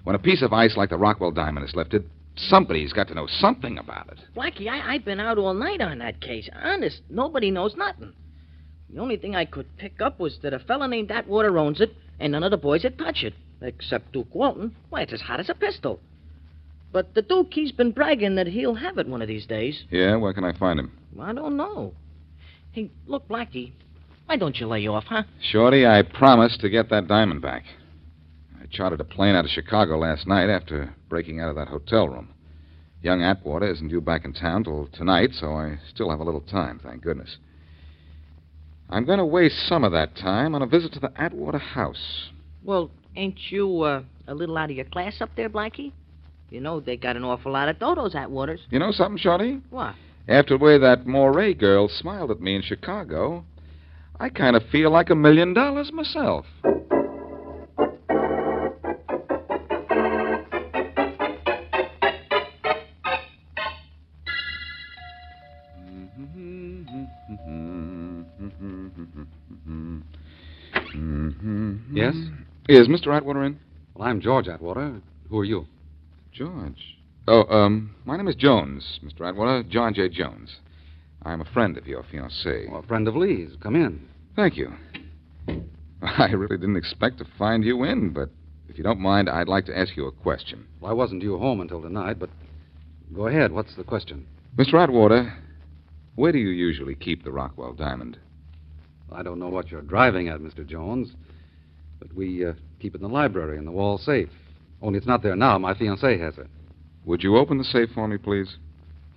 When 0.05 0.15
a 0.15 0.21
piece 0.21 0.43
of 0.43 0.53
ice 0.53 0.77
like 0.77 0.91
the 0.91 0.97
Rockwell 0.97 1.33
diamond 1.33 1.67
is 1.69 1.75
lifted, 1.75 2.09
somebody's 2.37 2.93
got 2.93 3.09
to 3.09 3.15
know 3.15 3.27
something 3.27 3.79
about 3.79 4.11
it. 4.13 4.21
Blackie, 4.37 4.69
I, 4.69 4.95
I've 4.95 5.05
been 5.05 5.19
out 5.19 5.39
all 5.39 5.55
night 5.55 5.81
on 5.81 5.99
that 5.99 6.21
case. 6.21 6.49
Honest, 6.55 7.03
nobody 7.11 7.51
knows 7.51 7.75
nothing. 7.77 8.13
The 8.91 9.01
only 9.01 9.17
thing 9.17 9.35
I 9.35 9.45
could 9.45 9.77
pick 9.77 10.01
up 10.01 10.19
was 10.19 10.39
that 10.43 10.55
a 10.55 10.59
fella 10.59 10.89
named 10.89 11.11
Atwater 11.11 11.59
owns 11.59 11.81
it, 11.81 11.95
and 12.21 12.33
none 12.33 12.45
of 12.45 12.51
the 12.51 12.57
boys 12.57 12.83
had 12.83 12.99
touched 12.99 13.25
it. 13.25 13.35
Except 13.61 14.13
Duke 14.13 14.35
Walton. 14.35 14.77
Why, 14.91 15.03
it's 15.03 15.13
as 15.13 15.23
hot 15.23 15.41
as 15.41 15.49
a 15.49 15.55
pistol. 15.55 16.01
But 16.93 17.15
the 17.15 17.23
Duke, 17.23 17.53
he's 17.53 17.73
been 17.73 17.91
bragging 17.91 18.37
that 18.37 18.47
he'll 18.47 18.75
have 18.75 18.99
it 18.99 19.09
one 19.09 19.23
of 19.23 19.29
these 19.29 19.47
days. 19.47 19.85
Yeah, 19.91 20.17
where 20.17 20.33
can 20.33 20.45
I 20.45 20.53
find 20.53 20.79
him? 20.79 20.93
I 21.21 21.33
don't 21.33 21.57
know. 21.57 21.95
Hey, 22.73 22.91
look, 23.07 23.27
Blackie, 23.29 23.73
why 24.27 24.37
don't 24.37 24.59
you 24.59 24.67
lay 24.67 24.87
off, 24.87 25.05
huh? 25.05 25.25
Shorty, 25.41 25.87
I 25.87 26.03
promised 26.03 26.61
to 26.61 26.69
get 26.69 26.91
that 26.91 27.09
diamond 27.09 27.43
back. 27.43 27.65
I 28.61 28.67
chartered 28.67 29.01
a 29.01 29.05
plane 29.05 29.35
out 29.35 29.45
of 29.45 29.51
Chicago 29.51 29.99
last 29.99 30.27
night 30.27 30.51
after 30.51 30.95
breaking 31.09 31.41
out 31.41 31.49
of 31.49 31.57
that 31.57 31.69
hotel 31.69 32.09
room. 32.09 32.29
Young 33.03 33.23
Atwater 33.23 33.71
isn't 33.71 33.89
due 33.89 34.01
back 34.01 34.25
in 34.25 34.33
town 34.33 34.65
till 34.65 34.89
tonight, 34.93 35.31
so 35.33 35.53
I 35.53 35.79
still 35.89 36.11
have 36.11 36.21
a 36.21 36.25
little 36.25 36.41
time, 36.41 36.81
thank 36.83 37.03
goodness. 37.03 37.37
I'm 38.89 39.05
going 39.05 39.19
to 39.19 39.25
waste 39.25 39.69
some 39.69 39.85
of 39.85 39.93
that 39.93 40.17
time 40.17 40.55
on 40.55 40.63
a 40.63 40.67
visit 40.67 40.93
to 40.93 41.01
the 41.01 41.13
Atwater 41.21 41.59
house. 41.59 42.31
Well, 42.65 42.91
ain't 43.17 43.39
you 43.51 43.83
uh, 43.83 44.03
a 44.29 44.35
little 44.35 44.57
out 44.57 44.71
of 44.71 44.77
your 44.77 44.85
class 44.87 45.21
up 45.21 45.31
there, 45.37 45.49
Blackie? 45.49 45.93
You 46.51 46.61
know 46.61 46.79
they 46.79 46.97
got 46.97 47.17
an 47.17 47.25
awful 47.25 47.53
lot 47.53 47.69
of 47.69 47.79
dodos 47.79 48.15
at 48.15 48.31
Waters. 48.31 48.61
You 48.71 48.79
know 48.79 48.93
something, 48.93 49.19
Shorty? 49.19 49.61
What? 49.71 49.95
After 50.29 50.57
the 50.57 50.65
way 50.65 50.79
that 50.79 51.07
Moray 51.07 51.55
girl 51.55 51.89
smiled 51.89 52.31
at 52.31 52.41
me 52.41 52.55
in 52.55 52.63
Chicago, 52.63 53.45
I 54.21 54.29
kind 54.29 54.57
of 54.57 54.63
feel 54.71 54.91
like 54.91 55.11
a 55.11 55.15
million 55.15 55.55
dollars 55.55 55.93
myself. 55.93 56.47
Is 72.69 72.89
Mr. 72.89 73.15
Atwater 73.15 73.45
in? 73.45 73.59
Well, 73.95 74.09
I'm 74.09 74.23
George 74.23 74.49
Atwater. 74.49 75.03
Who 75.29 75.39
are 75.39 75.45
you? 75.45 75.67
George. 76.33 76.97
Oh, 77.29 77.45
um, 77.55 77.95
my 78.07 78.17
name 78.17 78.29
is 78.29 78.35
Jones, 78.35 78.99
Mr. 79.05 79.29
Atwater. 79.29 79.63
John 79.69 79.93
J. 79.93 80.09
Jones. 80.09 80.57
I'm 81.23 81.43
a 81.43 81.45
friend 81.45 81.77
of 81.77 81.87
your 81.87 82.03
fiancée. 82.03 82.71
Well, 82.71 82.81
a 82.81 82.87
friend 82.87 83.07
of 83.09 83.15
Lee's. 83.15 83.51
Come 83.61 83.77
in. 83.77 84.09
Thank 84.37 84.57
you. 84.57 84.73
I 86.03 86.31
really 86.31 86.57
didn't 86.57 86.77
expect 86.77 87.19
to 87.19 87.27
find 87.39 87.63
you 87.63 87.85
in, 87.85 88.11
but 88.15 88.31
if 88.71 88.79
you 88.79 88.85
don't 88.85 89.01
mind, 89.01 89.29
I'd 89.29 89.49
like 89.49 89.67
to 89.67 89.77
ask 89.77 89.95
you 89.99 90.07
a 90.07 90.13
question. 90.13 90.67
Well, 90.81 90.91
I 90.91 90.95
wasn't 90.95 91.21
due 91.21 91.37
home 91.37 91.61
until 91.61 91.83
tonight, 91.83 92.19
but 92.19 92.31
go 93.15 93.27
ahead. 93.27 93.53
What's 93.53 93.77
the 93.77 93.85
question? 93.85 94.27
Mr. 94.57 94.83
Atwater, 94.83 95.35
where 96.17 96.33
do 96.33 96.39
you 96.39 96.49
usually 96.49 96.95
keep 96.95 97.23
the 97.23 97.31
Rockwell 97.31 97.75
diamond? 97.75 98.19
I 99.13 99.23
don't 99.23 99.39
know 99.39 99.49
what 99.49 99.71
you're 99.71 99.83
driving 99.83 100.29
at, 100.29 100.41
Mr. 100.41 100.67
Jones, 100.67 101.13
but 102.01 102.13
we 102.15 102.45
uh, 102.45 102.55
keep 102.81 102.95
it 102.95 103.01
in 103.01 103.03
the 103.03 103.15
library 103.15 103.59
in 103.59 103.65
the 103.65 103.71
wall 103.71 103.99
safe. 103.99 104.31
Only 104.83 104.99
it's 104.99 105.07
not 105.07 105.23
there 105.23 105.37
now. 105.37 105.59
My 105.59 105.75
fiancée 105.75 106.19
has 106.21 106.37
it. 106.39 106.49
Would 107.05 107.23
you 107.23 107.37
open 107.37 107.59
the 107.59 107.65
safe 107.65 107.91
for 107.95 108.09
me, 108.09 108.19
please? 108.19 108.57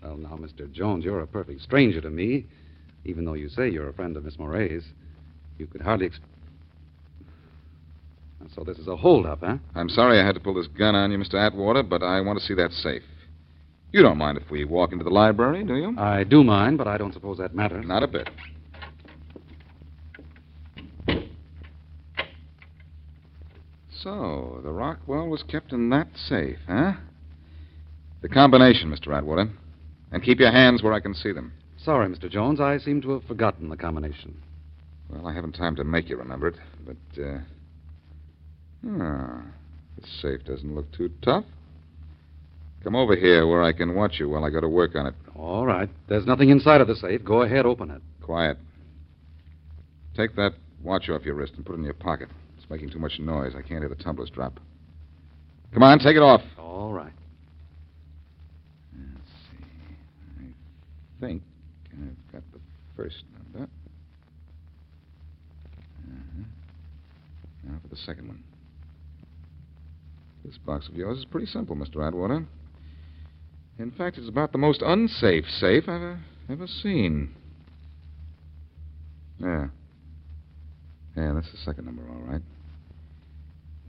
Well, 0.04 0.18
now, 0.18 0.38
Mr. 0.38 0.72
Jones, 0.72 1.04
you're 1.04 1.22
a 1.22 1.28
perfect 1.28 1.62
stranger 1.62 2.02
to 2.02 2.10
me, 2.10 2.46
even 3.04 3.26
though 3.26 3.34
you 3.34 3.50
say 3.50 3.70
you're 3.70 3.90
a 3.90 3.94
friend 3.94 4.16
of 4.16 4.26
Miss 4.26 4.38
Moray's. 4.38 4.84
You 5.58 5.68
could 5.68 5.82
hardly. 5.82 6.08
Ex- 6.08 6.20
so 8.56 8.64
this 8.64 8.78
is 8.78 8.88
a 8.88 8.96
holdup, 8.96 9.42
huh? 9.42 9.58
I'm 9.76 9.90
sorry 9.90 10.20
I 10.20 10.26
had 10.26 10.36
to 10.36 10.42
pull 10.42 10.54
this 10.54 10.68
gun 10.68 10.96
on 10.96 11.12
you, 11.12 11.18
Mr. 11.18 11.36
Atwater, 11.36 11.84
but 11.84 12.02
I 12.02 12.22
want 12.22 12.40
to 12.40 12.46
see 12.46 12.54
that 12.56 12.72
safe. 12.72 13.04
You 13.92 14.04
don't 14.04 14.18
mind 14.18 14.38
if 14.38 14.52
we 14.52 14.66
walk 14.66 14.92
into 14.92 15.04
the 15.04 15.10
library, 15.10 15.64
do 15.64 15.76
you? 15.76 15.96
I 15.98 16.24
do 16.24 16.44
mind, 16.44 16.78
but 16.78 16.88
I 16.88 16.98
don't 16.98 17.14
suppose 17.14 17.40
that 17.40 17.56
matters. 17.56 17.86
Not 17.88 18.04
a 18.04 18.08
bit. 18.08 18.30
So, 23.92 24.62
the 24.64 24.72
Rockwell 24.72 25.28
was 25.28 25.44
kept 25.44 25.74
in 25.74 25.90
that 25.90 26.08
safe, 26.16 26.60
huh? 26.68 26.94
The 28.22 28.30
combination, 28.30 28.90
Mr. 28.90 29.16
Atwater. 29.18 29.50
And 30.12 30.24
keep 30.24 30.40
your 30.40 30.52
hands 30.52 30.82
where 30.82 30.94
I 30.94 31.00
can 31.00 31.14
see 31.14 31.32
them. 31.32 31.54
Sorry, 31.78 32.08
Mr. 32.08 32.30
Jones. 32.30 32.62
I 32.62 32.78
seem 32.78 33.02
to 33.02 33.12
have 33.12 33.24
forgotten 33.24 33.70
the 33.70 33.78
combination. 33.78 34.42
Well, 35.10 35.28
I 35.28 35.34
haven't 35.34 35.54
time 35.54 35.76
to 35.78 35.84
make 35.84 36.10
you 36.10 36.18
remember 36.18 36.48
it, 36.48 36.56
but, 36.86 37.22
uh. 37.24 37.40
Ah, 38.88 39.42
this 39.98 40.10
safe 40.22 40.46
doesn't 40.46 40.74
look 40.74 40.92
too 40.92 41.12
tough. 41.22 41.46
Come 42.84 42.96
over 42.96 43.16
here 43.16 43.46
where 43.46 43.62
I 43.62 43.74
can 43.74 43.94
watch 43.94 44.20
you 44.20 44.30
while 44.30 44.46
I 44.46 44.50
go 44.50 44.62
to 44.62 44.70
work 44.70 44.96
on 44.96 45.08
it. 45.08 45.14
All 45.36 45.66
right. 45.66 45.90
There's 46.08 46.26
nothing 46.26 46.50
inside 46.50 46.80
of 46.80 46.88
the 46.88 46.96
safe. 46.96 47.24
Go 47.24 47.42
ahead, 47.42 47.66
open 47.66 47.92
it. 47.92 48.02
Quiet. 48.22 48.58
Take 50.16 50.36
that 50.36 50.54
watch 50.82 51.10
off 51.10 51.24
your 51.24 51.36
wrist 51.36 51.54
and 51.58 51.66
put 51.66 51.74
it 51.74 51.80
in 51.80 51.84
your 51.84 51.94
pocket. 51.94 52.30
It's 52.58 52.70
making 52.70 52.90
too 52.90 53.00
much 53.00 53.20
noise. 53.20 53.54
I 53.54 53.62
can't 53.62 53.82
hear 53.82 53.90
the 53.90 53.96
tumblers 53.96 54.30
drop. 54.30 54.60
Come 55.74 55.84
on, 55.84 56.00
take 56.00 56.16
it 56.16 56.22
off. 56.22 56.42
All 56.58 56.94
right. 56.94 57.12
Let's 58.94 59.30
see. 59.52 60.46
I 60.46 61.26
think 61.26 61.44
I've 61.94 62.34
got 62.34 62.44
the 62.54 62.60
first 62.96 63.24
number. 63.34 63.70
Uh-huh. 66.08 66.44
Now 67.66 67.78
for 67.82 67.88
the 67.90 67.98
second 67.98 68.30
one. 68.30 68.44
This 70.46 70.58
box 70.58 70.88
of 70.88 70.96
yours 70.96 71.20
is 71.20 71.26
pretty 71.26 71.48
simple, 71.48 71.76
Mr. 71.76 72.08
Atwater. 72.08 72.46
In 73.80 73.92
fact, 73.92 74.18
it's 74.18 74.28
about 74.28 74.52
the 74.52 74.58
most 74.58 74.82
unsafe 74.82 75.46
safe 75.50 75.84
I've 75.88 76.02
ever, 76.02 76.20
ever 76.50 76.68
seen. 76.68 77.34
Yeah. 79.40 79.68
Yeah, 81.16 81.32
that's 81.34 81.50
the 81.50 81.58
second 81.64 81.86
number, 81.86 82.04
all 82.10 82.22
right. 82.30 82.42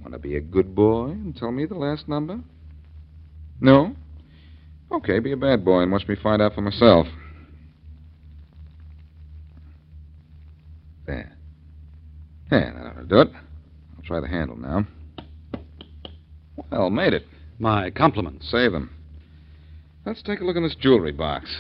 Want 0.00 0.12
to 0.12 0.18
be 0.20 0.37
a 0.37 0.40
good 0.40 0.76
boy 0.76 1.09
and 1.09 1.37
tell 1.37 1.50
me 1.50 1.66
the 1.66 1.75
last 1.75 2.06
number? 2.06 2.38
No? 3.61 3.97
Okay, 4.92 5.18
be 5.18 5.32
a 5.32 5.37
bad 5.37 5.64
boy 5.64 5.80
and 5.80 5.90
watch 5.90 6.06
me 6.06 6.14
find 6.14 6.40
out 6.40 6.54
for 6.54 6.61
myself. 6.61 7.09
There. 11.04 11.37
There, 12.49 12.73
that 12.76 12.87
ought 12.87 13.00
to 13.00 13.06
do 13.06 13.20
it. 13.23 13.28
I'll 13.97 14.04
try 14.04 14.20
the 14.20 14.28
handle 14.28 14.56
now. 14.56 14.87
Well, 16.70 16.90
made 16.90 17.12
it. 17.12 17.26
My 17.59 17.90
compliments. 17.90 18.49
Save 18.50 18.70
them. 18.70 18.90
Let's 20.04 20.23
take 20.23 20.40
a 20.40 20.45
look 20.45 20.57
in 20.57 20.62
this 20.62 20.75
jewelry 20.75 21.12
box. 21.12 21.54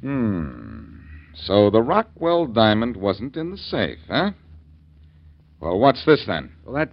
Hmm. 0.00 0.98
So 1.34 1.70
the 1.70 1.82
Rockwell 1.82 2.46
diamond 2.46 2.96
wasn't 2.96 3.36
in 3.36 3.50
the 3.50 3.56
safe, 3.56 3.98
huh? 4.08 4.30
Well, 5.60 5.78
what's 5.78 6.04
this 6.04 6.24
then? 6.26 6.52
Well, 6.64 6.74
that. 6.74 6.92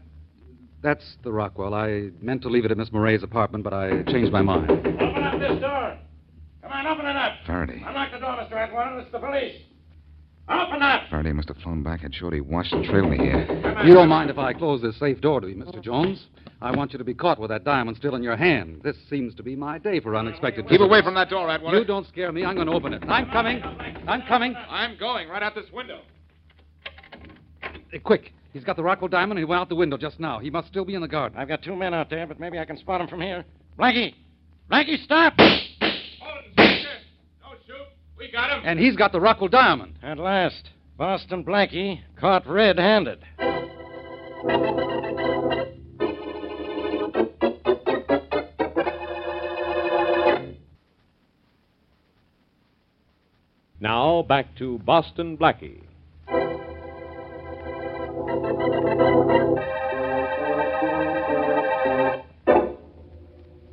That's 0.82 1.18
the 1.24 1.32
Rockwell. 1.32 1.74
I 1.74 2.10
meant 2.22 2.44
to 2.44 2.50
leave 2.50 2.64
it 2.64 2.72
at 2.72 2.78
Miss 2.78 2.92
Moray's 2.92 3.24
apartment, 3.24 3.64
but 3.64 3.74
I 3.74 4.04
changed 4.04 4.32
my 4.32 4.44
mind. 4.44 4.70
Open 4.70 5.24
up 5.24 5.40
this 5.40 5.60
door. 5.60 5.98
Come 6.62 6.72
on, 6.72 6.86
open 6.86 7.06
it 7.08 7.16
up. 7.16 7.34
Faraday. 7.48 7.82
Unlock 7.86 8.12
the 8.12 8.20
door, 8.20 8.38
Mr. 8.38 8.54
Atwater. 8.54 9.00
It's 9.00 9.12
the 9.12 9.20
police. 9.20 9.62
Open 10.48 10.82
up. 10.82 11.04
Faraday 11.10 11.32
must 11.32 11.48
have 11.48 11.58
flown 11.58 11.82
back, 11.82 12.02
had 12.02 12.14
Shorty 12.14 12.40
watched 12.40 12.72
and 12.74 12.86
trailed 12.86 13.10
me 13.10 13.18
here. 13.18 13.48
You 13.84 13.94
don't 13.96 14.10
mind 14.10 14.30
if 14.30 14.38
I 14.38 14.54
close 14.54 14.82
this 14.82 14.98
safe 15.00 15.20
door 15.20 15.42
to 15.42 15.48
you, 15.48 15.56
Mr. 15.56 15.82
Jones? 15.82 16.28
I 16.62 16.76
want 16.76 16.94
you 16.94 17.00
to 17.00 17.04
be 17.04 17.14
caught 17.14 17.40
with 17.40 17.50
that 17.50 17.64
diamond 17.64 17.98
still 17.98 18.16
in 18.16 18.24
your 18.24 18.36
hand. 18.36 18.82
This 18.84 18.96
seems 19.10 19.34
to 19.36 19.44
be 19.44 19.56
my 19.56 19.78
day 19.80 20.00
for 20.00 20.16
unexpected 20.16 20.64
Keep 20.66 20.70
visitors. 20.72 20.88
away 20.88 21.02
from 21.02 21.16
that 21.16 21.30
door, 21.30 21.50
Atwater. 21.50 21.80
You 21.80 21.86
don't 21.86 22.08
scare 22.08 22.32
me. 22.32 22.46
I'm 22.46 22.56
going 22.56 22.68
to 22.68 22.74
open 22.74 22.94
it. 22.94 23.04
I'm 23.08 23.30
coming. 23.32 23.62
I'm 24.08 24.22
coming. 24.24 24.56
I'm 24.70 24.98
going 24.98 25.28
right 25.30 25.42
out 25.44 25.56
this 25.56 25.66
window. 25.74 26.02
Uh, 27.64 28.00
quick. 28.04 28.32
He's 28.54 28.64
got 28.64 28.78
the 28.78 28.84
Rockwell 28.84 29.10
diamond 29.10 29.34
and 29.34 29.40
he 29.40 29.46
went 29.46 29.60
out 29.60 29.68
the 29.70 29.76
window 29.76 29.98
just 29.98 30.20
now. 30.20 30.40
He 30.40 30.50
must 30.50 30.68
still 30.70 30.86
be 30.86 30.96
in 30.96 31.02
the 31.02 31.08
garden. 31.08 31.38
I've 31.38 31.48
got 31.50 31.62
two 31.62 31.76
men 31.76 31.94
out 31.94 32.10
there, 32.10 32.26
but 32.26 32.40
maybe 32.40 32.58
I 32.58 32.66
can 32.66 32.78
spot 32.78 33.02
him 33.02 33.08
from 33.08 33.20
here. 33.22 33.44
Blackie! 33.78 34.14
Blackie, 34.72 35.04
stop! 35.04 35.34
Hold 35.38 35.52
it, 35.82 36.56
Don't 36.56 37.60
shoot. 37.68 37.76
We 38.26 38.32
got 38.32 38.50
him. 38.50 38.62
And 38.66 38.80
he's 38.80 38.96
got 38.96 39.12
the 39.12 39.22
Rockwell 39.22 39.50
diamond. 39.50 40.00
At 40.02 40.18
last, 40.18 40.72
Boston 40.98 41.44
Blackie 41.44 42.02
caught 42.20 42.48
red 42.48 42.80
handed. 42.80 43.20
Now 53.80 54.24
back 54.24 54.56
to 54.58 54.80
Boston 54.80 55.38
Blackie. 55.38 55.84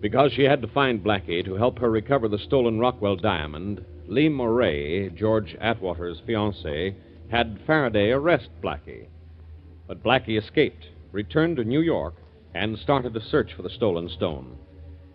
Because 0.03 0.33
she 0.33 0.43
had 0.43 0.61
to 0.61 0.69
find 0.69 1.03
Blackie 1.03 1.43
to 1.47 1.55
help 1.55 1.79
her 1.79 1.91
recover 1.91 2.29
the 2.29 2.39
stolen 2.39 2.79
Rockwell 2.79 3.17
diamond, 3.17 3.83
Lee 4.13 4.29
Moray, 4.29 5.09
George 5.09 5.57
Atwater's 5.59 6.21
fiancée, 6.29 6.95
had 7.31 7.59
Faraday 7.67 8.11
arrest 8.11 8.51
Blackie. 8.63 9.07
But 9.89 10.03
Blackie 10.03 10.39
escaped, 10.39 10.89
returned 11.13 11.57
to 11.57 11.65
New 11.65 11.81
York, 11.81 12.17
and 12.55 12.77
started 12.77 13.17
a 13.17 13.25
search 13.25 13.55
for 13.55 13.63
the 13.63 13.71
stolen 13.71 14.11
stone. 14.11 14.59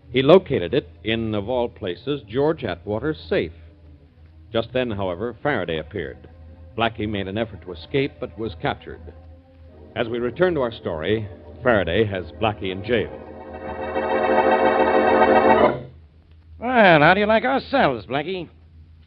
He 0.09 0.23
located 0.23 0.73
it 0.73 0.89
in, 1.03 1.35
of 1.35 1.47
all 1.47 1.69
places, 1.69 2.23
George 2.27 2.63
Atwater's 2.63 3.19
safe. 3.29 3.51
Just 4.51 4.73
then, 4.73 4.89
however, 4.89 5.37
Faraday 5.43 5.77
appeared. 5.77 6.27
Blackie 6.75 7.07
made 7.07 7.27
an 7.27 7.37
effort 7.37 7.61
to 7.61 7.73
escape, 7.73 8.13
but 8.19 8.35
was 8.39 8.55
captured. 8.63 9.13
As 9.95 10.07
we 10.07 10.17
return 10.17 10.55
to 10.55 10.61
our 10.61 10.71
story, 10.71 11.29
Faraday 11.61 12.03
has 12.05 12.31
Blackie 12.41 12.71
in 12.71 12.83
jail. 12.83 13.11
Well, 16.59 17.01
how 17.01 17.13
do 17.13 17.19
you 17.19 17.27
like 17.27 17.43
our 17.43 17.59
cells, 17.59 18.07
Blackie? 18.07 18.49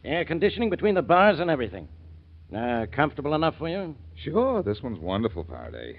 Air 0.03 0.25
conditioning 0.25 0.69
between 0.69 0.95
the 0.95 1.01
bars 1.01 1.39
and 1.39 1.49
everything. 1.49 1.87
Uh, 2.55 2.85
comfortable 2.91 3.33
enough 3.33 3.55
for 3.57 3.69
you? 3.69 3.95
Sure, 4.23 4.61
this 4.63 4.81
one's 4.81 4.99
wonderful, 4.99 5.45
Faraday. 5.49 5.97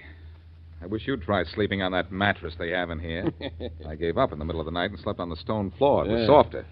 I 0.81 0.85
wish 0.85 1.07
you'd 1.07 1.21
try 1.23 1.43
sleeping 1.45 1.81
on 1.81 1.93
that 1.93 2.11
mattress 2.11 2.53
they 2.59 2.69
have 2.71 2.89
in 2.89 2.99
here. 2.99 3.31
I 3.87 3.95
gave 3.95 4.17
up 4.17 4.33
in 4.33 4.39
the 4.39 4.45
middle 4.45 4.59
of 4.61 4.65
the 4.65 4.71
night 4.71 4.91
and 4.91 4.99
slept 4.99 5.19
on 5.19 5.29
the 5.29 5.35
stone 5.37 5.71
floor. 5.77 6.05
It 6.05 6.11
was 6.11 6.19
Yeah. 6.21 6.27
softer. 6.27 6.65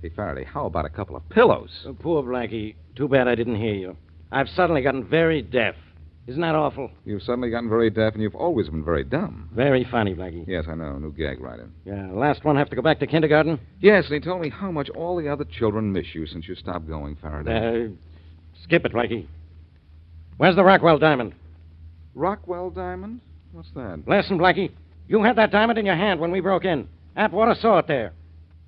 Hey, 0.00 0.10
Faraday, 0.10 0.44
how 0.44 0.66
about 0.66 0.84
a 0.86 0.88
couple 0.88 1.16
of 1.16 1.28
pillows? 1.28 1.70
Oh, 1.86 1.92
poor 1.92 2.22
Blackie. 2.22 2.76
Too 2.96 3.08
bad 3.08 3.28
I 3.28 3.34
didn't 3.34 3.56
hear 3.56 3.74
you. 3.74 3.96
I've 4.32 4.48
suddenly 4.50 4.80
gotten 4.80 5.04
very 5.06 5.42
deaf. 5.42 5.74
Isn't 6.26 6.42
that 6.42 6.54
awful? 6.54 6.90
You've 7.04 7.22
suddenly 7.22 7.50
gotten 7.50 7.68
very 7.68 7.90
deaf, 7.90 8.12
and 8.14 8.22
you've 8.22 8.34
always 8.34 8.68
been 8.68 8.84
very 8.84 9.04
dumb. 9.04 9.48
Very 9.52 9.84
funny, 9.90 10.14
Blackie. 10.14 10.46
Yes, 10.46 10.66
I 10.68 10.74
know. 10.74 10.98
New 10.98 11.12
gag 11.12 11.40
writer. 11.40 11.68
Yeah, 11.84 12.10
last 12.12 12.44
one 12.44 12.56
have 12.56 12.70
to 12.70 12.76
go 12.76 12.82
back 12.82 13.00
to 13.00 13.06
kindergarten? 13.06 13.58
Yes, 13.80 14.04
and 14.04 14.14
he 14.14 14.20
told 14.20 14.40
me 14.40 14.48
how 14.48 14.70
much 14.70 14.90
all 14.90 15.16
the 15.16 15.28
other 15.28 15.44
children 15.44 15.92
miss 15.92 16.06
you 16.14 16.26
since 16.26 16.46
you 16.46 16.54
stopped 16.54 16.86
going, 16.86 17.16
Faraday. 17.16 17.86
Uh, 17.86 17.88
skip 18.62 18.84
it, 18.84 18.92
Blackie. 18.92 19.26
Where's 20.36 20.56
the 20.56 20.64
Rockwell 20.64 20.98
diamond? 20.98 21.34
Rockwell 22.14 22.70
diamond? 22.70 23.20
What's 23.52 23.70
that? 23.74 24.02
Listen, 24.06 24.38
Blackie. 24.38 24.70
You 25.08 25.22
had 25.22 25.36
that 25.36 25.50
diamond 25.50 25.78
in 25.78 25.86
your 25.86 25.96
hand 25.96 26.20
when 26.20 26.30
we 26.30 26.40
broke 26.40 26.64
in. 26.64 26.88
Atwater 27.16 27.56
saw 27.60 27.78
it 27.78 27.88
there. 27.88 28.12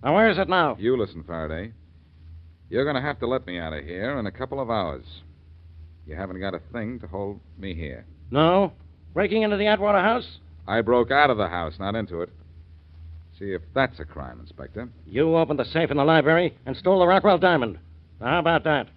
Now, 0.02 0.14
where 0.14 0.30
is 0.30 0.38
it 0.38 0.48
now? 0.48 0.76
You 0.80 0.96
listen, 0.98 1.22
Faraday. 1.22 1.72
You're 2.68 2.84
going 2.84 2.96
to 2.96 3.02
have 3.02 3.20
to 3.20 3.26
let 3.26 3.46
me 3.46 3.58
out 3.58 3.72
of 3.72 3.84
here 3.84 4.18
in 4.18 4.26
a 4.26 4.32
couple 4.32 4.58
of 4.58 4.70
hours. 4.70 5.04
You 6.06 6.16
haven't 6.16 6.40
got 6.40 6.54
a 6.54 6.60
thing 6.72 6.98
to 7.00 7.06
hold 7.06 7.40
me 7.58 7.74
here. 7.74 8.04
No? 8.30 8.72
Breaking 9.14 9.42
into 9.42 9.56
the 9.56 9.66
Atwater 9.66 10.00
house? 10.00 10.38
I 10.66 10.80
broke 10.80 11.10
out 11.10 11.30
of 11.30 11.36
the 11.36 11.48
house, 11.48 11.74
not 11.78 11.94
into 11.94 12.20
it. 12.22 12.30
See 13.38 13.52
if 13.52 13.62
that's 13.74 13.98
a 14.00 14.04
crime, 14.04 14.40
Inspector. 14.40 14.88
You 15.06 15.36
opened 15.36 15.58
the 15.58 15.64
safe 15.64 15.90
in 15.90 15.96
the 15.96 16.04
library 16.04 16.56
and 16.66 16.76
stole 16.76 17.00
the 17.00 17.06
Rockwell 17.06 17.38
diamond. 17.38 17.78
Now, 18.20 18.26
how 18.26 18.38
about 18.38 18.64
that? 18.64 18.88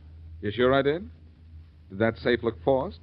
You 0.42 0.52
sure 0.52 0.74
I 0.74 0.82
did? 0.82 1.10
Did 1.90 2.00
that 2.00 2.18
safe 2.20 2.44
look 2.44 2.64
forced? 2.64 3.00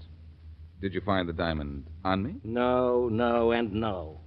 Did 0.80 0.94
you 0.94 1.00
find 1.00 1.28
the 1.28 1.32
diamond 1.32 1.84
on 2.04 2.22
me? 2.22 2.36
No, 2.44 3.08
no, 3.08 3.52
and 3.52 3.72
no. 3.72 4.20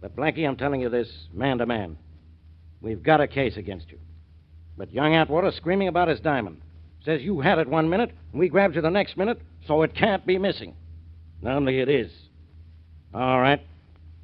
But, 0.00 0.16
Blackie, 0.16 0.46
I'm 0.46 0.56
telling 0.56 0.80
you 0.80 0.88
this 0.88 1.08
man 1.32 1.58
to 1.58 1.66
man. 1.66 1.98
We've 2.80 3.02
got 3.02 3.20
a 3.20 3.28
case 3.28 3.56
against 3.56 3.90
you. 3.90 3.98
But 4.76 4.92
young 4.92 5.14
Atwater 5.14 5.50
screaming 5.50 5.88
about 5.88 6.08
his 6.08 6.20
diamond. 6.20 6.62
Says 7.04 7.22
you 7.22 7.40
had 7.40 7.58
it 7.58 7.68
one 7.68 7.88
minute, 7.88 8.10
and 8.32 8.40
we 8.40 8.48
grabbed 8.48 8.74
you 8.74 8.82
the 8.82 8.90
next 8.90 9.16
minute, 9.16 9.40
so 9.66 9.82
it 9.82 9.94
can't 9.94 10.26
be 10.26 10.38
missing. 10.38 10.74
Only 11.44 11.80
it 11.80 11.88
is. 11.88 12.10
All 13.14 13.40
right. 13.40 13.60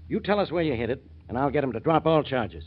You 0.09 0.21
tell 0.21 0.38
us 0.38 0.50
where 0.50 0.62
you 0.62 0.75
hid 0.75 0.90
it, 0.90 1.02
and 1.28 1.38
I'll 1.38 1.50
get 1.50 1.64
him 1.64 1.73
to 1.73 1.80
drop 1.80 2.06
all 2.06 2.23
charges. 2.23 2.64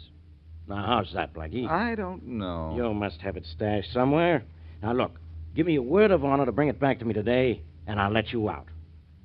Now, 0.67 0.83
how's 0.85 1.13
that, 1.13 1.33
Blackie? 1.33 1.67
I 1.67 1.95
don't 1.95 2.25
know. 2.25 2.73
You 2.75 2.93
must 2.93 3.21
have 3.21 3.37
it 3.37 3.45
stashed 3.45 3.93
somewhere. 3.93 4.43
Now, 4.81 4.93
look, 4.93 5.19
give 5.55 5.65
me 5.65 5.73
your 5.73 5.83
word 5.83 6.11
of 6.11 6.25
honor 6.25 6.45
to 6.45 6.51
bring 6.51 6.67
it 6.67 6.79
back 6.79 6.99
to 6.99 7.05
me 7.05 7.13
today, 7.13 7.61
and 7.87 7.99
I'll 7.99 8.11
let 8.11 8.31
you 8.33 8.49
out. 8.49 8.65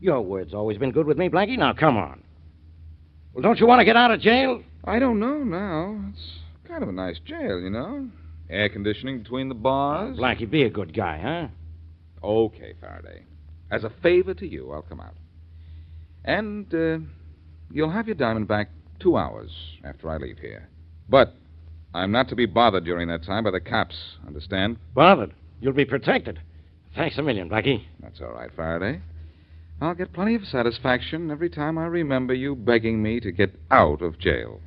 Your 0.01 0.21
word's 0.21 0.55
always 0.55 0.79
been 0.79 0.93
good 0.93 1.07
with 1.07 1.19
me, 1.19 1.29
Blackie. 1.29 1.59
Now, 1.59 1.73
come 1.73 1.97
on. 1.97 2.23
Well, 3.33 3.43
don't 3.43 3.59
you 3.59 3.67
want 3.67 3.81
to 3.81 3.85
get 3.85 3.97
out 3.97 4.11
of 4.11 4.21
jail? 4.21 4.63
I 4.85 4.99
don't 4.99 5.19
know 5.19 5.39
now. 5.39 5.99
It's 6.13 6.69
kind 6.69 6.83
of 6.83 6.89
a 6.89 6.93
nice 6.93 7.19
jail, 7.25 7.59
you 7.61 7.71
know. 7.71 8.09
Air 8.55 8.69
conditioning 8.69 9.19
between 9.19 9.49
the 9.49 9.55
bars. 9.55 10.17
Blackie, 10.17 10.49
be 10.49 10.63
a 10.63 10.71
good 10.71 10.95
guy, 10.95 11.19
huh? 11.21 11.49
Okay, 12.25 12.75
Faraday. 12.81 13.25
As 13.71 13.83
a 13.83 13.91
favor 14.01 14.33
to 14.33 14.47
you, 14.47 14.71
I'll 14.71 14.83
come 14.83 15.01
out. 15.01 15.15
And 16.25 16.73
uh, 16.73 16.99
you'll 17.73 17.91
have 17.91 18.07
your 18.07 18.15
diamond 18.15 18.47
back 18.47 18.71
two 19.01 19.17
hours 19.17 19.51
after 19.83 20.09
I 20.09 20.19
leave 20.19 20.39
here. 20.39 20.69
But 21.09 21.35
I'm 21.93 22.13
not 22.13 22.29
to 22.29 22.37
be 22.37 22.47
bothered 22.47 22.85
during 22.85 23.09
that 23.09 23.25
time 23.25 23.43
by 23.43 23.51
the 23.51 23.61
cops, 23.61 23.97
understand? 24.25 24.79
Bothered. 24.95 25.35
You'll 25.61 25.73
be 25.73 25.85
protected. 25.85 26.39
Thanks 26.95 27.19
a 27.19 27.23
million, 27.23 27.51
Blackie. 27.51 27.85
That's 28.01 28.21
all 28.21 28.33
right, 28.33 28.51
Faraday. 28.55 29.01
I'll 29.81 29.95
get 29.95 30.13
plenty 30.13 30.37
of 30.37 30.45
satisfaction 30.45 31.33
every 31.33 31.51
time 31.51 31.77
I 31.77 31.87
remember 31.87 32.35
you 32.35 32.55
begging 32.55 33.03
me 33.03 33.19
to 33.19 33.33
get 33.33 33.53
out 33.73 34.01
of 34.01 34.21
jail. 34.21 34.61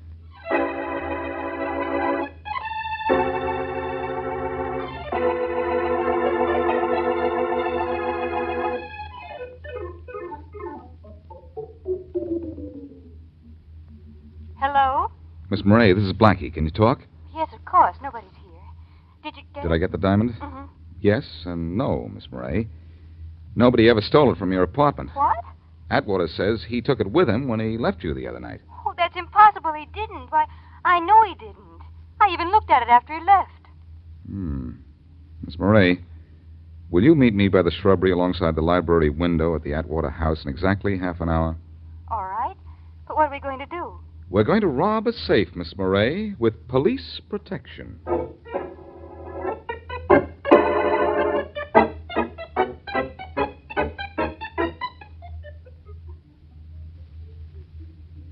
Miss 15.57 15.65
Murray, 15.65 15.91
this 15.91 16.03
is 16.03 16.13
Blackie. 16.13 16.53
Can 16.53 16.65
you 16.65 16.71
talk? 16.71 16.99
Yes, 17.33 17.49
of 17.51 17.65
course. 17.65 17.95
Nobody's 18.03 18.29
here. 18.35 18.61
Did 19.23 19.37
you 19.37 19.41
get 19.55 19.63
Did 19.63 19.71
I 19.71 19.79
get 19.79 19.91
the 19.91 19.97
diamond? 19.97 20.35
Mm-hmm. 20.39 20.65
Yes 21.01 21.23
and 21.45 21.75
no, 21.75 22.11
Miss 22.13 22.27
Murray. 22.31 22.69
Nobody 23.55 23.89
ever 23.89 24.01
stole 24.01 24.31
it 24.31 24.37
from 24.37 24.51
your 24.51 24.61
apartment. 24.61 25.09
What? 25.15 25.43
Atwater 25.89 26.27
says 26.27 26.63
he 26.67 26.79
took 26.79 26.99
it 26.99 27.09
with 27.09 27.27
him 27.27 27.47
when 27.47 27.59
he 27.59 27.79
left 27.79 28.03
you 28.03 28.13
the 28.13 28.27
other 28.27 28.39
night. 28.39 28.61
Oh, 28.85 28.93
that's 28.97 29.15
impossible. 29.15 29.73
He 29.73 29.87
didn't. 29.95 30.29
Why, 30.29 30.45
I 30.85 30.99
know 30.99 31.23
he 31.23 31.33
didn't. 31.33 31.81
I 32.21 32.29
even 32.31 32.51
looked 32.51 32.69
at 32.69 32.83
it 32.83 32.89
after 32.89 33.17
he 33.17 33.25
left. 33.25 33.49
Hmm. 34.29 34.71
Miss 35.43 35.57
Murray, 35.57 36.05
will 36.91 37.03
you 37.03 37.15
meet 37.15 37.33
me 37.33 37.47
by 37.47 37.63
the 37.63 37.71
shrubbery 37.71 38.11
alongside 38.11 38.53
the 38.53 38.61
library 38.61 39.09
window 39.09 39.55
at 39.55 39.63
the 39.63 39.73
Atwater 39.73 40.11
house 40.11 40.43
in 40.45 40.51
exactly 40.51 40.99
half 40.99 41.19
an 41.19 41.29
hour? 41.29 41.57
All 42.11 42.25
right. 42.25 42.55
But 43.07 43.15
what 43.15 43.29
are 43.29 43.31
we 43.31 43.39
going 43.39 43.57
to 43.57 43.65
do? 43.65 43.97
We're 44.29 44.43
going 44.43 44.62
to 44.62 44.67
rob 44.67 45.08
a 45.08 45.13
safe, 45.13 45.56
Miss 45.56 45.75
Murray, 45.78 46.36
with 46.38 46.67
police 46.67 47.21
protection. 47.30 47.99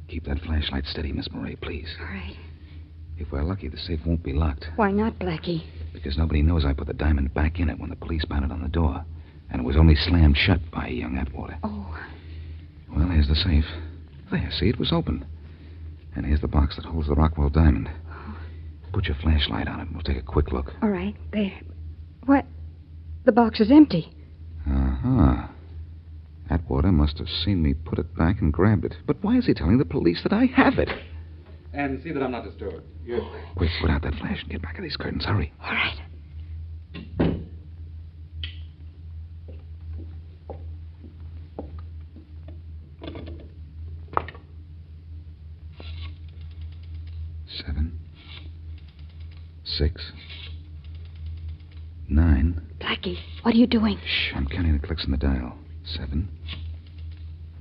Keep 0.08 0.26
that 0.26 0.40
flashlight 0.42 0.86
steady, 0.86 1.12
Miss 1.12 1.30
Murray, 1.32 1.58
please. 1.62 1.88
All 2.00 2.06
right. 2.06 2.36
If 3.18 3.32
we're 3.32 3.44
lucky, 3.44 3.70
the 3.70 3.78
safe 3.78 4.00
won't 4.06 4.24
be 4.24 4.34
locked. 4.34 4.68
Why 4.76 4.92
not, 4.92 5.18
Blackie? 5.20 5.64
Because 5.94 6.18
nobody 6.18 6.42
knows 6.42 6.66
I 6.66 6.74
put 6.74 6.88
the 6.88 6.94
diamond 6.94 7.34
back 7.34 7.60
in 7.60 7.70
it 7.70 7.80
when 7.80 7.90
the 7.90 7.96
police 7.96 8.26
pounded 8.26 8.52
on 8.52 8.62
the 8.62 8.68
door. 8.68 9.04
And 9.50 9.62
it 9.62 9.66
was 9.66 9.78
only 9.78 9.96
slammed 9.96 10.38
shut 10.38 10.60
by 10.72 10.88
young 10.88 11.18
Atwater. 11.18 11.58
Oh, 11.64 11.98
Well, 12.94 13.08
here's 13.10 13.28
the 13.28 13.36
safe. 13.36 13.66
There, 14.32 14.50
see, 14.52 14.70
it 14.70 14.80
was 14.80 14.92
open. 14.92 15.26
And 16.16 16.26
here's 16.26 16.42
the 16.42 16.48
box 16.48 16.76
that 16.78 16.86
holds 16.86 17.08
the 17.08 17.16
Rockwell 17.16 17.50
diamond. 17.50 17.90
Put 18.94 19.06
your 19.06 19.18
flashlight 19.22 19.68
on 19.68 19.80
it, 19.80 19.88
and 19.88 19.92
we'll 19.94 20.04
take 20.04 20.18
a 20.18 20.22
quick 20.22 20.52
look. 20.52 20.72
all 20.82 20.90
right. 20.90 21.16
There. 21.34 21.52
What? 22.26 22.46
The 23.26 23.32
box 23.32 23.60
is 23.60 23.70
empty. 23.72 24.16
Uh 24.68 24.96
huh. 25.04 25.48
Atwater 26.50 26.92
must 26.92 27.18
have 27.18 27.28
seen 27.28 27.62
me 27.62 27.74
put 27.74 28.00
it 28.00 28.16
back 28.16 28.40
and 28.40 28.54
grabbed 28.54 28.86
it. 28.86 28.96
But 29.06 29.18
why 29.24 29.38
is 29.38 29.48
he 29.48 29.54
telling 29.54 29.78
the 29.78 29.86
police 29.86 30.22
that 30.24 30.32
I 30.32 30.46
have 30.46 30.78
it? 30.78 30.90
And 31.74 32.02
see 32.04 32.12
that 32.12 32.24
I'm 32.24 32.32
not 32.32 32.46
disturbed. 32.46 32.84
Yes. 33.06 33.22
Quick, 33.58 33.70
put 33.82 33.90
out 33.90 34.04
that 34.04 34.14
flash 34.16 34.42
and 34.42 34.50
get 34.50 34.62
back 34.62 34.78
of 34.78 34.84
these 34.84 34.96
curtains. 34.96 35.26
Hurry. 35.26 35.52
All 35.62 35.72
right. 35.72 36.00
Seven. 47.48 48.00
Six. 49.78 50.12
Nine. 52.08 52.62
Blackie, 52.80 53.18
what 53.42 53.56
are 53.56 53.58
you 53.58 53.68
doing? 53.68 54.00
Shh, 54.06 54.34
I'm 54.34 54.48
counting 54.48 54.72
the 54.72 54.86
clicks 54.86 55.04
on 55.04 55.12
the 55.12 55.18
dial. 55.18 55.58
Seven. 55.84 56.30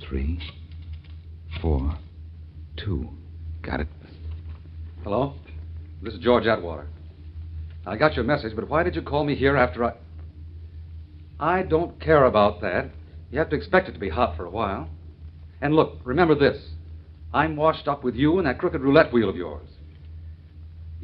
Three. 0.00 0.40
Four. 1.60 1.96
Two. 2.76 3.08
Got 3.62 3.80
it. 3.80 3.88
Hello? 5.02 5.34
This 6.02 6.14
is 6.14 6.20
George 6.20 6.46
Atwater. 6.46 6.86
I 7.84 7.96
got 7.96 8.14
your 8.14 8.24
message, 8.24 8.54
but 8.54 8.68
why 8.68 8.84
did 8.84 8.94
you 8.94 9.02
call 9.02 9.24
me 9.24 9.34
here 9.34 9.56
after 9.56 9.84
I. 9.84 9.94
I 11.40 11.62
don't 11.62 12.00
care 12.00 12.26
about 12.26 12.60
that. 12.60 12.90
You 13.32 13.40
have 13.40 13.50
to 13.50 13.56
expect 13.56 13.88
it 13.88 13.92
to 13.92 13.98
be 13.98 14.10
hot 14.10 14.36
for 14.36 14.44
a 14.44 14.50
while. 14.50 14.88
And 15.60 15.74
look, 15.74 15.98
remember 16.04 16.36
this 16.36 16.62
I'm 17.32 17.56
washed 17.56 17.88
up 17.88 18.04
with 18.04 18.14
you 18.14 18.38
and 18.38 18.46
that 18.46 18.60
crooked 18.60 18.80
roulette 18.82 19.12
wheel 19.12 19.28
of 19.28 19.36
yours. 19.36 19.68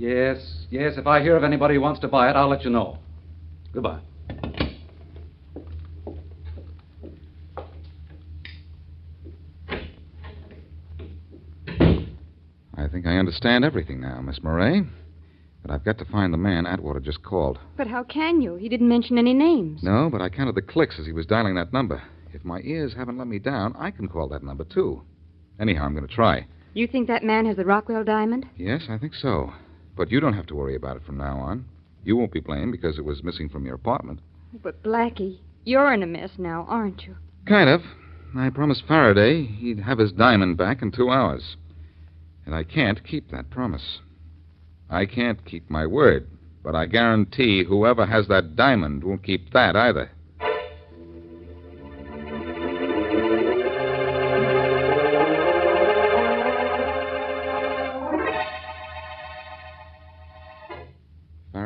Yes, 0.00 0.38
yes, 0.70 0.94
if 0.96 1.06
I 1.06 1.20
hear 1.20 1.36
of 1.36 1.44
anybody 1.44 1.74
who 1.74 1.82
wants 1.82 2.00
to 2.00 2.08
buy 2.08 2.30
it, 2.30 2.32
I'll 2.34 2.48
let 2.48 2.64
you 2.64 2.70
know. 2.70 2.96
Goodbye. 3.74 4.00
I 12.74 12.88
think 12.90 13.06
I 13.06 13.18
understand 13.18 13.62
everything 13.62 14.00
now, 14.00 14.22
Miss 14.22 14.42
Murray. 14.42 14.84
But 15.60 15.70
I've 15.70 15.84
got 15.84 15.98
to 15.98 16.06
find 16.06 16.32
the 16.32 16.38
man 16.38 16.64
Atwater 16.64 17.00
just 17.00 17.22
called. 17.22 17.58
But 17.76 17.86
how 17.86 18.02
can 18.02 18.40
you? 18.40 18.54
He 18.54 18.70
didn't 18.70 18.88
mention 18.88 19.18
any 19.18 19.34
names. 19.34 19.82
No, 19.82 20.08
but 20.10 20.22
I 20.22 20.30
counted 20.30 20.54
the 20.54 20.62
clicks 20.62 20.98
as 20.98 21.04
he 21.04 21.12
was 21.12 21.26
dialing 21.26 21.56
that 21.56 21.74
number. 21.74 22.02
If 22.32 22.42
my 22.42 22.60
ears 22.60 22.94
haven't 22.96 23.18
let 23.18 23.26
me 23.26 23.38
down, 23.38 23.76
I 23.78 23.90
can 23.90 24.08
call 24.08 24.28
that 24.28 24.42
number, 24.42 24.64
too. 24.64 25.02
Anyhow, 25.60 25.84
I'm 25.84 25.94
going 25.94 26.08
to 26.08 26.14
try. 26.14 26.46
You 26.72 26.86
think 26.86 27.06
that 27.08 27.22
man 27.22 27.44
has 27.44 27.56
the 27.56 27.66
Rockwell 27.66 28.02
diamond? 28.02 28.46
Yes, 28.56 28.84
I 28.88 28.96
think 28.96 29.12
so. 29.12 29.52
But 29.96 30.11
you 30.11 30.20
don't 30.20 30.35
have 30.35 30.46
to 30.46 30.55
worry 30.55 30.76
about 30.76 30.96
it 30.96 31.05
from 31.05 31.16
now 31.16 31.38
on. 31.38 31.66
You 32.05 32.16
won't 32.16 32.33
be 32.33 32.40
blamed 32.40 32.72
because 32.72 32.98
it 32.98 33.05
was 33.05 33.22
missing 33.22 33.48
from 33.48 33.66
your 33.66 33.74
apartment. 33.74 34.20
But, 34.62 34.83
Blackie, 34.83 35.38
you're 35.64 35.92
in 35.92 36.03
a 36.03 36.07
mess 36.07 36.31
now, 36.38 36.66
aren't 36.68 37.07
you? 37.07 37.16
Kind 37.46 37.68
of. 37.68 37.83
I 38.37 38.50
promised 38.50 38.85
Faraday 38.87 39.44
he'd 39.44 39.81
have 39.81 39.98
his 39.98 40.12
diamond 40.12 40.57
back 40.57 40.83
in 40.83 40.92
two 40.92 41.11
hours. 41.11 41.57
And 42.46 42.55
I 42.55 42.64
can't 42.64 43.05
keep 43.05 43.31
that 43.31 43.50
promise. 43.50 43.98
I 44.88 45.07
can't 45.07 45.44
keep 45.44 45.68
my 45.70 45.87
word, 45.87 46.26
but 46.62 46.74
I 46.74 46.87
guarantee 46.87 47.64
whoever 47.64 48.07
has 48.07 48.29
that 48.29 48.57
diamond 48.57 49.05
won't 49.05 49.22
keep 49.22 49.53
that 49.53 49.76
either. 49.76 50.11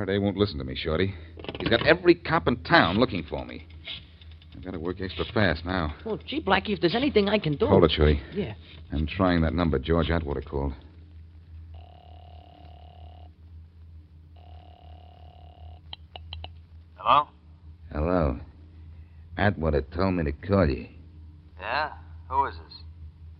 Faraday 0.04 0.22
won't 0.22 0.36
listen 0.36 0.58
to 0.58 0.64
me, 0.64 0.74
Shorty. 0.76 1.14
He's 1.58 1.68
got 1.68 1.86
every 1.86 2.14
cop 2.14 2.46
in 2.46 2.56
town 2.64 2.98
looking 2.98 3.22
for 3.22 3.42
me. 3.46 3.66
I've 4.54 4.62
got 4.62 4.72
to 4.72 4.78
work 4.78 5.00
extra 5.00 5.24
fast 5.32 5.64
now. 5.64 5.94
Well, 6.04 6.18
gee, 6.26 6.42
Blackie, 6.42 6.74
if 6.74 6.80
there's 6.80 6.94
anything 6.94 7.30
I 7.30 7.38
can 7.38 7.56
do. 7.56 7.66
Hold 7.66 7.84
it, 7.84 7.92
Shorty. 7.92 8.20
Yeah. 8.34 8.52
I'm 8.92 9.06
trying 9.06 9.40
that 9.42 9.54
number 9.54 9.78
George 9.78 10.10
Atwater 10.10 10.42
called. 10.42 10.74
Hello? 16.96 17.28
Hello. 17.90 18.40
Atwater 19.38 19.80
told 19.80 20.14
me 20.16 20.24
to 20.24 20.32
call 20.32 20.68
you. 20.68 20.86
Yeah? 21.58 21.92
Who 22.28 22.44
is 22.44 22.54
this? 22.56 22.74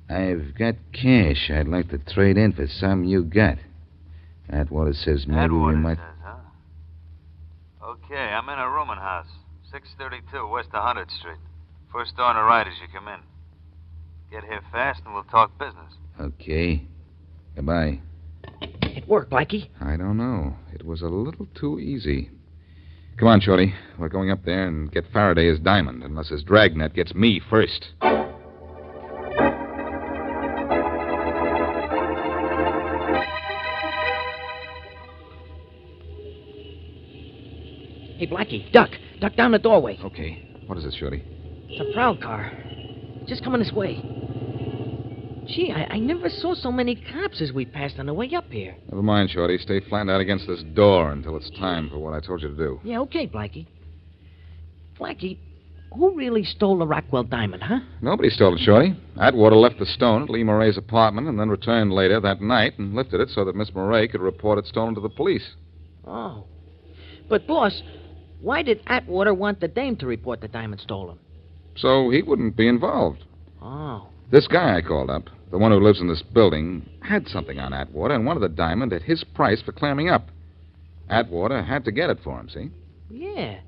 I've 0.09 0.57
got 0.59 0.77
cash 0.95 1.51
I'd 1.51 1.69
like 1.69 1.91
to 1.91 1.99
trade 1.99 2.39
in 2.39 2.55
for 2.55 2.67
some 2.67 3.05
you 3.05 3.23
got. 3.23 3.59
Atwater 4.49 4.95
says 4.95 5.27
maybe 5.27 5.41
Atwater 5.41 5.77
we 5.77 5.83
might. 5.83 5.99
says, 5.99 6.05
huh? 6.07 6.14
Okay, 7.85 8.15
I'm 8.15 8.49
in 8.49 8.59
a 8.59 8.71
rooming 8.71 8.97
house. 8.97 9.27
632 9.71 10.47
West 10.49 10.71
100th 10.71 11.11
Street. 11.19 11.37
First 11.93 12.17
door 12.17 12.27
on 12.27 12.37
the 12.37 12.43
right 12.43 12.67
as 12.67 12.73
you 12.81 12.89
come 12.91 13.09
in. 13.09 13.21
Get 14.31 14.45
here 14.45 14.63
fast 14.73 15.03
and 15.05 15.13
we'll 15.13 15.25
talk 15.25 15.59
business. 15.59 15.93
Okay. 16.19 16.87
Goodbye. 17.55 18.01
It 18.63 19.07
worked, 19.07 19.31
Blackie. 19.31 19.69
I 19.83 19.99
don't 19.99 20.17
know. 20.17 20.57
It 20.73 20.87
was 20.87 21.03
a 21.03 21.09
little 21.09 21.47
too 21.55 21.79
easy. 21.79 22.31
Come 23.19 23.29
on, 23.29 23.41
Shorty. 23.41 23.75
We're 23.99 24.09
going 24.09 24.31
up 24.31 24.45
there 24.45 24.67
and 24.67 24.91
get 24.91 25.05
Faraday 25.13 25.49
his 25.49 25.61
diamond, 25.61 26.03
unless 26.03 26.31
his 26.31 26.43
dragnet 26.43 26.95
gets 26.95 27.15
me 27.15 27.41
first. 27.51 27.89
Hey, 38.25 38.31
Blackie, 38.31 38.73
duck. 38.73 38.89
Duck 39.21 39.37
down 39.37 39.51
the 39.51 39.59
doorway. 39.59 39.99
Okay. 40.03 40.49
What 40.67 40.79
is 40.79 40.87
it, 40.87 40.95
Shorty? 40.99 41.23
It's 41.69 41.79
a 41.79 41.93
prowl 41.93 42.17
car. 42.17 42.51
Just 43.27 43.45
coming 43.45 43.61
this 43.61 43.71
way. 43.71 43.97
Gee, 45.47 45.71
I, 45.71 45.97
I 45.97 45.99
never 45.99 46.31
saw 46.31 46.55
so 46.55 46.73
many 46.73 46.95
cops 47.13 47.43
as 47.43 47.53
we 47.53 47.67
passed 47.67 47.99
on 47.99 48.07
the 48.07 48.15
way 48.15 48.33
up 48.35 48.47
here. 48.51 48.77
Never 48.89 49.03
mind, 49.03 49.29
Shorty. 49.29 49.59
Stay 49.59 49.81
flat 49.91 50.09
out 50.09 50.23
against 50.23 50.47
this 50.47 50.63
door 50.73 51.13
until 51.13 51.37
it's 51.37 51.51
time 51.51 51.91
for 51.91 51.99
what 51.99 52.15
I 52.15 52.21
told 52.27 52.41
you 52.41 52.49
to 52.49 52.57
do. 52.57 52.81
Yeah, 52.83 53.01
okay, 53.01 53.27
Blackie. 53.27 53.67
Blackie, 54.99 55.37
who 55.95 56.17
really 56.17 56.45
stole 56.45 56.79
the 56.79 56.87
Rockwell 56.87 57.25
diamond, 57.25 57.63
huh? 57.63 57.81
Nobody 58.01 58.31
stole 58.31 58.55
it, 58.55 58.61
Shorty. 58.61 58.97
Atwater 59.21 59.57
left 59.57 59.79
the 59.79 59.85
stone 59.85 60.23
at 60.23 60.31
Lee 60.31 60.45
Murray's 60.45 60.79
apartment 60.79 61.29
and 61.29 61.39
then 61.39 61.51
returned 61.51 61.93
later 61.93 62.21
that 62.21 62.41
night 62.41 62.79
and 62.79 62.95
lifted 62.95 63.21
it 63.21 63.29
so 63.29 63.45
that 63.45 63.55
Miss 63.55 63.75
Murray 63.75 64.09
could 64.09 64.23
report 64.23 64.59
it 64.59 64.67
stolen 64.67 64.95
to 64.95 65.03
the 65.03 65.11
police. 65.11 65.57
Oh. 66.07 66.47
But, 67.29 67.47
boss, 67.47 67.83
why 68.45 68.63
did 68.63 68.83
Atwater 68.87 69.33
want 69.33 69.61
the 69.61 69.69
dame 69.69 69.97
to 69.97 70.07
report 70.07 70.43
the 70.43 70.49
diamond 70.49 70.83
stolen? 70.83 71.19
So 71.77 72.11
he 72.11 72.23
wouldn't 72.23 72.57
be 72.57 72.69
involved. 72.69 73.25
Oh. 73.63 74.09
This 74.31 74.47
guy 74.47 74.77
I 74.77 74.83
called 74.83 75.09
up, 75.09 75.31
the 75.51 75.57
one 75.57 75.73
who 75.73 75.81
lives 75.81 76.01
in 76.01 76.09
this 76.09 76.23
building, 76.23 76.87
had 77.01 77.27
something 77.27 77.59
on 77.59 77.73
Atwater 77.73 78.15
and 78.15 78.27
wanted 78.27 78.41
the 78.41 78.51
diamond 78.51 78.93
at 78.93 79.03
his 79.03 79.25
price 79.25 79.63
for 79.63 79.73
clamming 79.73 80.11
up. 80.11 80.29
Atwater 81.09 81.63
had 81.63 81.87
to 81.87 81.93
get 81.93 82.11
it 82.11 82.19
for 82.23 82.39
him, 82.39 82.49
see? 82.51 82.71
Yeah. 83.11 83.61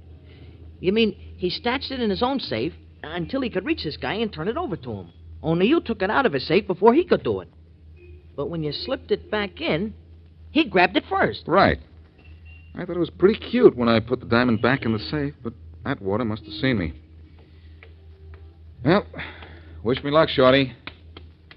You 0.80 0.92
mean 0.92 1.16
he 1.36 1.48
stashed 1.48 1.90
it 1.90 2.00
in 2.00 2.10
his 2.10 2.22
own 2.22 2.38
safe 2.38 2.74
until 3.02 3.40
he 3.40 3.50
could 3.50 3.64
reach 3.64 3.84
this 3.84 3.96
guy 3.96 4.14
and 4.14 4.30
turn 4.30 4.48
it 4.48 4.58
over 4.58 4.76
to 4.76 4.92
him? 4.92 5.08
Only 5.42 5.66
you 5.68 5.80
took 5.80 6.02
it 6.02 6.10
out 6.10 6.26
of 6.26 6.34
his 6.34 6.46
safe 6.46 6.66
before 6.66 6.92
he 6.92 7.04
could 7.04 7.22
do 7.22 7.40
it. 7.40 7.48
But 8.36 8.50
when 8.50 8.62
you 8.62 8.72
slipped 8.72 9.10
it 9.10 9.30
back 9.30 9.60
in, 9.60 9.94
he 10.50 10.64
grabbed 10.64 10.96
it 10.98 11.04
first. 11.08 11.44
Right. 11.46 11.78
I 12.78 12.84
thought 12.84 12.96
it 12.96 13.00
was 13.00 13.10
pretty 13.10 13.38
cute 13.38 13.74
when 13.74 13.88
I 13.88 14.00
put 14.00 14.20
the 14.20 14.26
diamond 14.26 14.60
back 14.60 14.84
in 14.84 14.92
the 14.92 14.98
safe, 14.98 15.34
but 15.42 15.54
Atwater 15.86 16.24
must 16.24 16.44
have 16.44 16.52
seen 16.54 16.78
me. 16.78 16.92
Well, 18.84 19.06
wish 19.82 20.02
me 20.04 20.10
luck, 20.10 20.28
Shorty. 20.28 20.74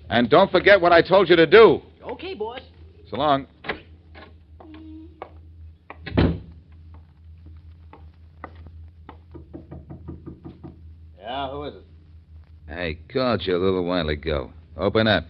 And 0.09 0.29
don't 0.29 0.49
forget 0.49 0.79
what 0.79 0.93
I 0.93 1.01
told 1.01 1.29
you 1.29 1.35
to 1.35 1.45
do. 1.45 1.81
Okay, 2.03 2.35
boss. 2.35 2.61
So 3.09 3.17
long. 3.17 3.47
Yeah, 11.19 11.51
who 11.51 11.63
is 11.65 11.73
it? 11.75 11.83
I 12.71 12.97
called 13.11 13.41
you 13.45 13.57
a 13.57 13.61
little 13.61 13.83
while 13.83 14.09
ago. 14.09 14.51
Open 14.77 15.05
up. 15.07 15.25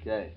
Okay. 0.00 0.32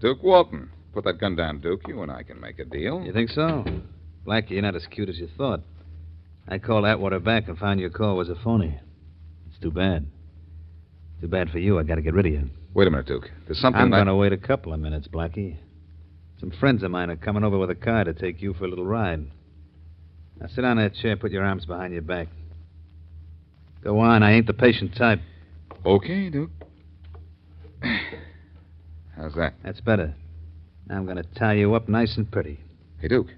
Duke 0.00 0.22
Walton. 0.22 0.70
Put 0.92 1.04
that 1.04 1.18
gun 1.18 1.36
down, 1.36 1.60
Duke. 1.60 1.82
You 1.88 2.02
and 2.02 2.10
I 2.12 2.22
can 2.22 2.40
make 2.40 2.58
a 2.58 2.64
deal. 2.64 3.02
You 3.02 3.12
think 3.12 3.30
so? 3.30 3.64
Blackie, 4.26 4.50
you're 4.50 4.62
not 4.62 4.76
as 4.76 4.86
cute 4.90 5.08
as 5.08 5.18
you 5.18 5.28
thought. 5.36 5.60
I 6.48 6.58
called 6.58 6.84
Atwater 6.84 7.18
back 7.20 7.48
and 7.48 7.56
found 7.56 7.80
your 7.80 7.90
call 7.90 8.16
was 8.16 8.28
a 8.28 8.34
phony. 8.34 8.78
It's 9.50 9.58
too 9.60 9.70
bad. 9.70 10.06
Too 11.20 11.28
bad 11.28 11.50
for 11.50 11.58
you. 11.58 11.78
I 11.78 11.82
got 11.84 11.94
to 11.94 12.02
get 12.02 12.14
rid 12.14 12.26
of 12.26 12.32
you. 12.32 12.50
Wait 12.74 12.88
a 12.88 12.90
minute, 12.90 13.06
Duke. 13.06 13.30
There's 13.46 13.58
something 13.60 13.80
I'm 13.80 13.92
I- 13.92 13.98
going 13.98 14.06
to 14.08 14.16
wait 14.16 14.32
a 14.32 14.36
couple 14.36 14.72
of 14.72 14.80
minutes, 14.80 15.08
Blackie. 15.08 15.56
Some 16.40 16.50
friends 16.50 16.82
of 16.82 16.90
mine 16.90 17.08
are 17.10 17.16
coming 17.16 17.44
over 17.44 17.56
with 17.58 17.70
a 17.70 17.74
car 17.76 18.02
to 18.04 18.12
take 18.12 18.42
you 18.42 18.52
for 18.54 18.64
a 18.64 18.68
little 18.68 18.84
ride. 18.86 19.24
Now 20.40 20.48
sit 20.48 20.64
on 20.64 20.76
that 20.78 20.94
chair, 20.96 21.16
put 21.16 21.30
your 21.30 21.44
arms 21.44 21.64
behind 21.66 21.92
your 21.92 22.02
back. 22.02 22.26
Go 23.84 24.00
on, 24.00 24.22
I 24.24 24.32
ain't 24.32 24.46
the 24.48 24.52
patient 24.52 24.96
type. 24.96 25.20
Okay, 25.86 26.30
Duke. 26.30 26.50
How's 29.16 29.34
that? 29.34 29.54
That's 29.62 29.80
better. 29.80 30.14
Now 30.88 30.96
I'm 30.96 31.04
going 31.04 31.16
to 31.16 31.34
tie 31.38 31.54
you 31.54 31.74
up 31.74 31.88
nice 31.88 32.16
and 32.16 32.30
pretty. 32.30 32.60
Hey, 33.00 33.08
Duke. 33.08 33.28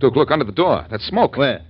Duke, 0.00 0.16
look 0.16 0.30
under 0.30 0.44
the 0.44 0.52
door. 0.52 0.86
That's 0.90 1.06
smoke. 1.06 1.36
Where? 1.36 1.60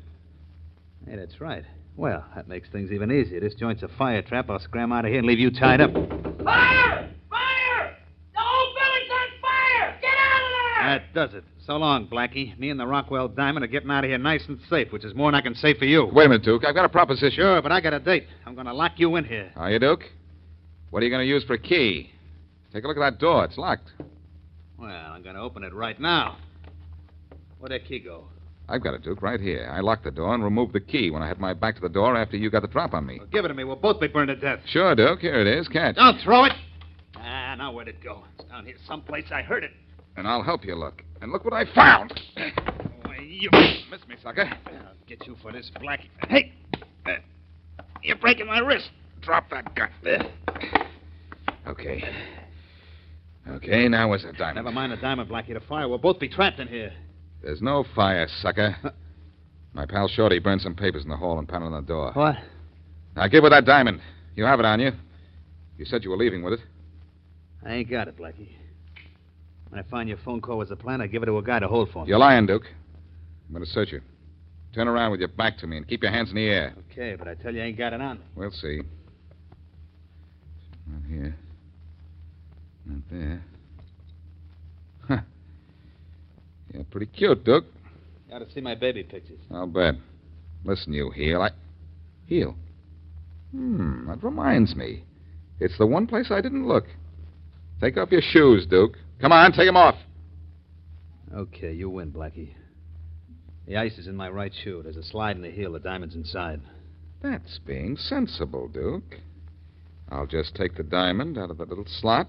Hey, 1.06 1.16
that's 1.16 1.40
right. 1.40 1.64
Well, 1.96 2.24
that 2.34 2.48
makes 2.48 2.68
things 2.70 2.92
even 2.92 3.10
easier. 3.10 3.40
This 3.40 3.54
joint's 3.54 3.82
a 3.82 3.88
fire 3.88 4.22
trap. 4.22 4.48
I'll 4.48 4.60
scram 4.60 4.92
out 4.92 5.04
of 5.04 5.10
here 5.10 5.18
and 5.18 5.26
leave 5.26 5.40
you 5.40 5.50
tied 5.50 5.80
up. 5.80 5.92
Fire! 5.92 7.10
Fire! 7.28 7.96
The 8.32 8.38
whole 8.38 8.74
building's 8.74 9.10
on 9.12 9.28
fire! 9.42 9.98
Get 10.00 10.16
out 10.16 10.42
of 10.42 10.50
there! 10.52 10.86
That 10.86 11.14
does 11.14 11.34
it. 11.34 11.44
So 11.66 11.76
long, 11.76 12.06
Blackie. 12.06 12.58
Me 12.58 12.70
and 12.70 12.80
the 12.80 12.86
Rockwell 12.86 13.28
Diamond 13.28 13.64
are 13.64 13.68
getting 13.68 13.90
out 13.90 14.04
of 14.04 14.08
here 14.08 14.18
nice 14.18 14.44
and 14.48 14.58
safe, 14.70 14.92
which 14.92 15.04
is 15.04 15.14
more 15.14 15.30
than 15.30 15.38
I 15.38 15.42
can 15.42 15.54
say 15.54 15.74
for 15.74 15.84
you. 15.84 16.08
Wait 16.12 16.26
a 16.26 16.28
minute, 16.28 16.44
Duke. 16.44 16.64
I've 16.64 16.74
got 16.74 16.84
a 16.84 16.88
proposition. 16.88 17.32
Sure, 17.36 17.60
but 17.60 17.70
I 17.72 17.80
got 17.80 17.92
a 17.92 18.00
date. 18.00 18.26
I'm 18.46 18.54
going 18.54 18.66
to 18.66 18.74
lock 18.74 18.92
you 18.96 19.16
in 19.16 19.24
here. 19.24 19.52
Are 19.56 19.70
you, 19.70 19.78
Duke? 19.78 20.04
What 20.90 21.02
are 21.02 21.04
you 21.04 21.10
going 21.10 21.24
to 21.24 21.28
use 21.28 21.44
for 21.44 21.54
a 21.54 21.58
key? 21.58 22.10
Take 22.72 22.84
a 22.84 22.88
look 22.88 22.96
at 22.96 23.00
that 23.00 23.18
door. 23.18 23.44
It's 23.44 23.58
locked. 23.58 23.90
Well, 24.80 24.90
I'm 25.12 25.22
going 25.22 25.34
to 25.34 25.40
open 25.42 25.62
it 25.62 25.74
right 25.74 26.00
now. 26.00 26.38
Where'd 27.58 27.72
that 27.72 27.86
key 27.86 27.98
go? 27.98 28.24
I've 28.68 28.82
got 28.82 28.94
it, 28.94 29.02
Duke, 29.02 29.20
right 29.20 29.40
here. 29.40 29.68
I 29.70 29.80
locked 29.80 30.04
the 30.04 30.10
door 30.10 30.32
and 30.32 30.42
removed 30.44 30.72
the 30.72 30.80
key 30.80 31.10
when 31.10 31.22
I 31.22 31.28
had 31.28 31.38
my 31.40 31.52
back 31.52 31.74
to 31.74 31.80
the 31.80 31.88
door 31.88 32.16
after 32.16 32.36
you 32.36 32.50
got 32.50 32.62
the 32.62 32.68
drop 32.68 32.94
on 32.94 33.04
me. 33.04 33.18
Well, 33.18 33.26
give 33.26 33.44
it 33.44 33.48
to 33.48 33.54
me. 33.54 33.64
We'll 33.64 33.76
both 33.76 34.00
be 34.00 34.06
burned 34.06 34.28
to 34.28 34.36
death. 34.36 34.60
Sure, 34.66 34.94
Duke. 34.94 35.20
Here 35.20 35.40
it 35.40 35.46
is. 35.46 35.68
Catch. 35.68 35.96
Don't 35.96 36.18
throw 36.22 36.44
it. 36.44 36.52
Ah, 37.16 37.54
now 37.58 37.72
where'd 37.72 37.88
it 37.88 38.02
go? 38.02 38.24
It's 38.38 38.48
down 38.48 38.64
here 38.64 38.76
someplace. 38.86 39.26
I 39.32 39.42
heard 39.42 39.64
it. 39.64 39.72
And 40.16 40.26
I'll 40.26 40.42
help 40.42 40.64
you 40.64 40.76
look. 40.76 41.02
And 41.20 41.32
look 41.32 41.44
what 41.44 41.52
I 41.52 41.64
found. 41.74 42.18
Why, 43.02 43.18
you 43.20 43.50
Miss 43.90 44.06
me, 44.08 44.14
sucker. 44.22 44.44
I'll 44.66 44.94
get 45.06 45.26
you 45.26 45.36
for 45.42 45.52
this, 45.52 45.70
Blackie. 45.82 46.08
Hey! 46.28 46.52
Uh, 47.04 47.14
You're 48.02 48.16
breaking 48.16 48.46
my 48.46 48.60
wrist. 48.60 48.88
Drop 49.20 49.50
that 49.50 49.74
gun. 49.74 49.90
Okay. 51.66 52.04
Okay, 53.56 53.88
now 53.88 54.08
where's 54.08 54.22
the 54.22 54.32
diamond? 54.32 54.64
Never 54.64 54.72
mind 54.72 54.92
the 54.92 54.96
diamond, 54.96 55.28
Blackie. 55.28 55.54
The 55.54 55.60
fire. 55.60 55.88
We'll 55.88 55.98
both 55.98 56.18
be 56.18 56.28
trapped 56.28 56.60
in 56.60 56.68
here. 56.68 56.92
There's 57.42 57.60
no 57.62 57.84
fire, 57.94 58.26
sucker. 58.40 58.76
My 59.72 59.86
pal 59.86 60.08
Shorty 60.08 60.38
burned 60.38 60.60
some 60.60 60.74
papers 60.74 61.04
in 61.04 61.10
the 61.10 61.16
hall 61.16 61.38
and 61.38 61.48
pounded 61.48 61.72
on 61.72 61.82
the 61.82 61.86
door. 61.86 62.12
What? 62.12 62.36
Now 63.16 63.26
give 63.28 63.44
her 63.44 63.50
that 63.50 63.64
diamond. 63.64 64.00
You 64.34 64.44
have 64.44 64.60
it 64.60 64.66
on 64.66 64.80
you. 64.80 64.92
You 65.78 65.84
said 65.84 66.04
you 66.04 66.10
were 66.10 66.16
leaving 66.16 66.42
with 66.42 66.54
it. 66.54 66.60
I 67.64 67.72
ain't 67.74 67.90
got 67.90 68.08
it, 68.08 68.16
Blackie. 68.16 68.48
When 69.68 69.78
I 69.78 69.84
find 69.88 70.08
your 70.08 70.18
phone 70.24 70.40
call 70.40 70.58
was 70.58 70.70
a 70.70 70.76
plan, 70.76 71.00
I 71.00 71.06
give 71.06 71.22
it 71.22 71.26
to 71.26 71.38
a 71.38 71.42
guy 71.42 71.58
to 71.60 71.68
hold 71.68 71.90
for 71.90 72.04
me. 72.04 72.08
You're 72.08 72.18
lying, 72.18 72.46
Duke. 72.46 72.64
I'm 73.48 73.54
going 73.54 73.64
to 73.64 73.70
search 73.70 73.92
you. 73.92 74.00
Turn 74.74 74.88
around 74.88 75.10
with 75.10 75.20
your 75.20 75.28
back 75.28 75.58
to 75.58 75.66
me 75.66 75.76
and 75.76 75.86
keep 75.86 76.02
your 76.02 76.12
hands 76.12 76.30
in 76.30 76.36
the 76.36 76.46
air. 76.46 76.74
Okay, 76.90 77.16
but 77.16 77.28
I 77.28 77.34
tell 77.34 77.54
you, 77.54 77.62
I 77.62 77.66
ain't 77.66 77.78
got 77.78 77.92
it 77.92 78.00
on 78.00 78.18
me. 78.18 78.24
We'll 78.34 78.50
see. 78.50 78.82
Not 80.86 81.02
here. 81.08 81.36
Not 82.86 83.02
there. 83.10 83.44
Huh. 85.06 85.20
You're 86.72 86.84
pretty 86.84 87.06
cute, 87.06 87.44
Duke. 87.44 87.64
You 88.28 88.36
ought 88.36 88.38
to 88.40 88.52
see 88.52 88.60
my 88.60 88.74
baby 88.74 89.02
pictures. 89.02 89.40
I'll 89.50 89.66
bet. 89.66 89.94
Listen, 90.64 90.92
you 90.92 91.10
heel. 91.10 91.42
I. 91.42 91.50
Heel? 92.26 92.54
Hmm, 93.52 94.06
that 94.08 94.22
reminds 94.22 94.76
me. 94.76 95.04
It's 95.58 95.76
the 95.78 95.86
one 95.86 96.06
place 96.06 96.30
I 96.30 96.40
didn't 96.40 96.68
look. 96.68 96.84
Take 97.80 97.96
off 97.96 98.12
your 98.12 98.22
shoes, 98.22 98.66
Duke. 98.66 98.96
Come 99.20 99.32
on, 99.32 99.52
take 99.52 99.66
them 99.66 99.76
off. 99.76 99.96
Okay, 101.34 101.72
you 101.72 101.90
win, 101.90 102.12
Blackie. 102.12 102.54
The 103.66 103.76
ice 103.76 103.98
is 103.98 104.06
in 104.06 104.16
my 104.16 104.28
right 104.28 104.52
shoe. 104.64 104.82
There's 104.82 104.96
a 104.96 105.02
slide 105.02 105.36
in 105.36 105.42
the 105.42 105.50
heel. 105.50 105.72
The 105.72 105.78
diamond's 105.78 106.14
inside. 106.14 106.60
That's 107.22 107.58
being 107.66 107.96
sensible, 107.96 108.68
Duke. 108.68 109.18
I'll 110.08 110.26
just 110.26 110.54
take 110.54 110.76
the 110.76 110.82
diamond 110.82 111.38
out 111.38 111.50
of 111.50 111.58
the 111.58 111.64
little 111.64 111.84
slot, 111.86 112.28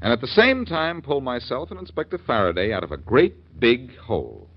and 0.00 0.12
at 0.12 0.20
the 0.20 0.26
same 0.26 0.64
time 0.64 1.02
pull 1.02 1.20
myself 1.20 1.70
and 1.70 1.80
Inspector 1.80 2.18
Faraday 2.26 2.72
out 2.72 2.84
of 2.84 2.92
a 2.92 2.96
great 2.96 3.58
big 3.58 3.96
hole. 3.96 4.48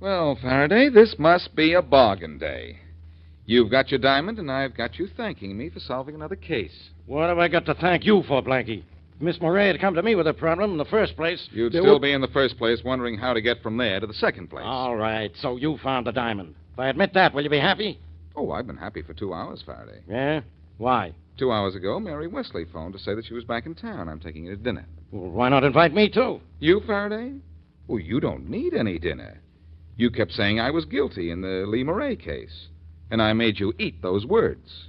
Well, 0.00 0.36
Faraday, 0.40 0.90
this 0.90 1.14
must 1.18 1.56
be 1.56 1.72
a 1.72 1.80
bargain 1.80 2.36
day. 2.36 2.80
You've 3.46 3.70
got 3.70 3.90
your 3.90 4.00
diamond, 4.00 4.38
and 4.38 4.50
I've 4.50 4.76
got 4.76 4.98
you 4.98 5.06
thanking 5.06 5.56
me 5.56 5.70
for 5.70 5.80
solving 5.80 6.14
another 6.14 6.36
case. 6.36 6.90
What 7.06 7.28
have 7.28 7.38
I 7.38 7.48
got 7.48 7.64
to 7.66 7.74
thank 7.74 8.04
you 8.04 8.22
for, 8.26 8.42
Blackie? 8.42 8.84
Miss 9.24 9.40
Moray 9.40 9.68
had 9.68 9.80
come 9.80 9.94
to 9.94 10.02
me 10.02 10.14
with 10.14 10.26
a 10.26 10.34
problem 10.34 10.72
in 10.72 10.76
the 10.76 10.84
first 10.84 11.16
place. 11.16 11.48
You'd 11.50 11.72
there 11.72 11.80
still 11.80 11.94
would- 11.94 12.02
be 12.02 12.12
in 12.12 12.20
the 12.20 12.28
first 12.28 12.58
place 12.58 12.84
wondering 12.84 13.16
how 13.16 13.32
to 13.32 13.40
get 13.40 13.62
from 13.62 13.76
there 13.78 13.98
to 13.98 14.06
the 14.06 14.12
second 14.14 14.48
place. 14.50 14.64
All 14.66 14.96
right, 14.96 15.32
so 15.36 15.56
you 15.56 15.78
found 15.78 16.06
the 16.06 16.12
diamond. 16.12 16.54
If 16.74 16.78
I 16.78 16.88
admit 16.88 17.14
that, 17.14 17.32
will 17.34 17.42
you 17.42 17.50
be 17.50 17.58
happy? 17.58 17.98
Oh, 18.36 18.50
I've 18.50 18.66
been 18.66 18.76
happy 18.76 19.00
for 19.02 19.14
two 19.14 19.32
hours, 19.32 19.62
Faraday. 19.62 20.00
Yeah? 20.08 20.40
Why? 20.76 21.12
Two 21.38 21.50
hours 21.52 21.74
ago, 21.74 21.98
Mary 21.98 22.26
Wesley 22.26 22.64
phoned 22.66 22.92
to 22.92 22.98
say 22.98 23.14
that 23.14 23.24
she 23.24 23.34
was 23.34 23.44
back 23.44 23.64
in 23.66 23.74
town. 23.74 24.08
I'm 24.08 24.20
taking 24.20 24.44
her 24.46 24.56
to 24.56 24.62
dinner. 24.62 24.84
Well, 25.10 25.30
why 25.30 25.48
not 25.48 25.64
invite 25.64 25.94
me, 25.94 26.08
too? 26.08 26.40
You, 26.60 26.80
Faraday? 26.80 27.32
Well, 27.86 28.00
you 28.00 28.20
don't 28.20 28.48
need 28.50 28.74
any 28.74 28.98
dinner. 28.98 29.40
You 29.96 30.10
kept 30.10 30.32
saying 30.32 30.58
I 30.60 30.70
was 30.70 30.84
guilty 30.84 31.30
in 31.30 31.40
the 31.40 31.64
Lee 31.66 31.84
Moray 31.84 32.16
case. 32.16 32.68
And 33.10 33.22
I 33.22 33.32
made 33.32 33.60
you 33.60 33.72
eat 33.78 34.02
those 34.02 34.26
words. 34.26 34.88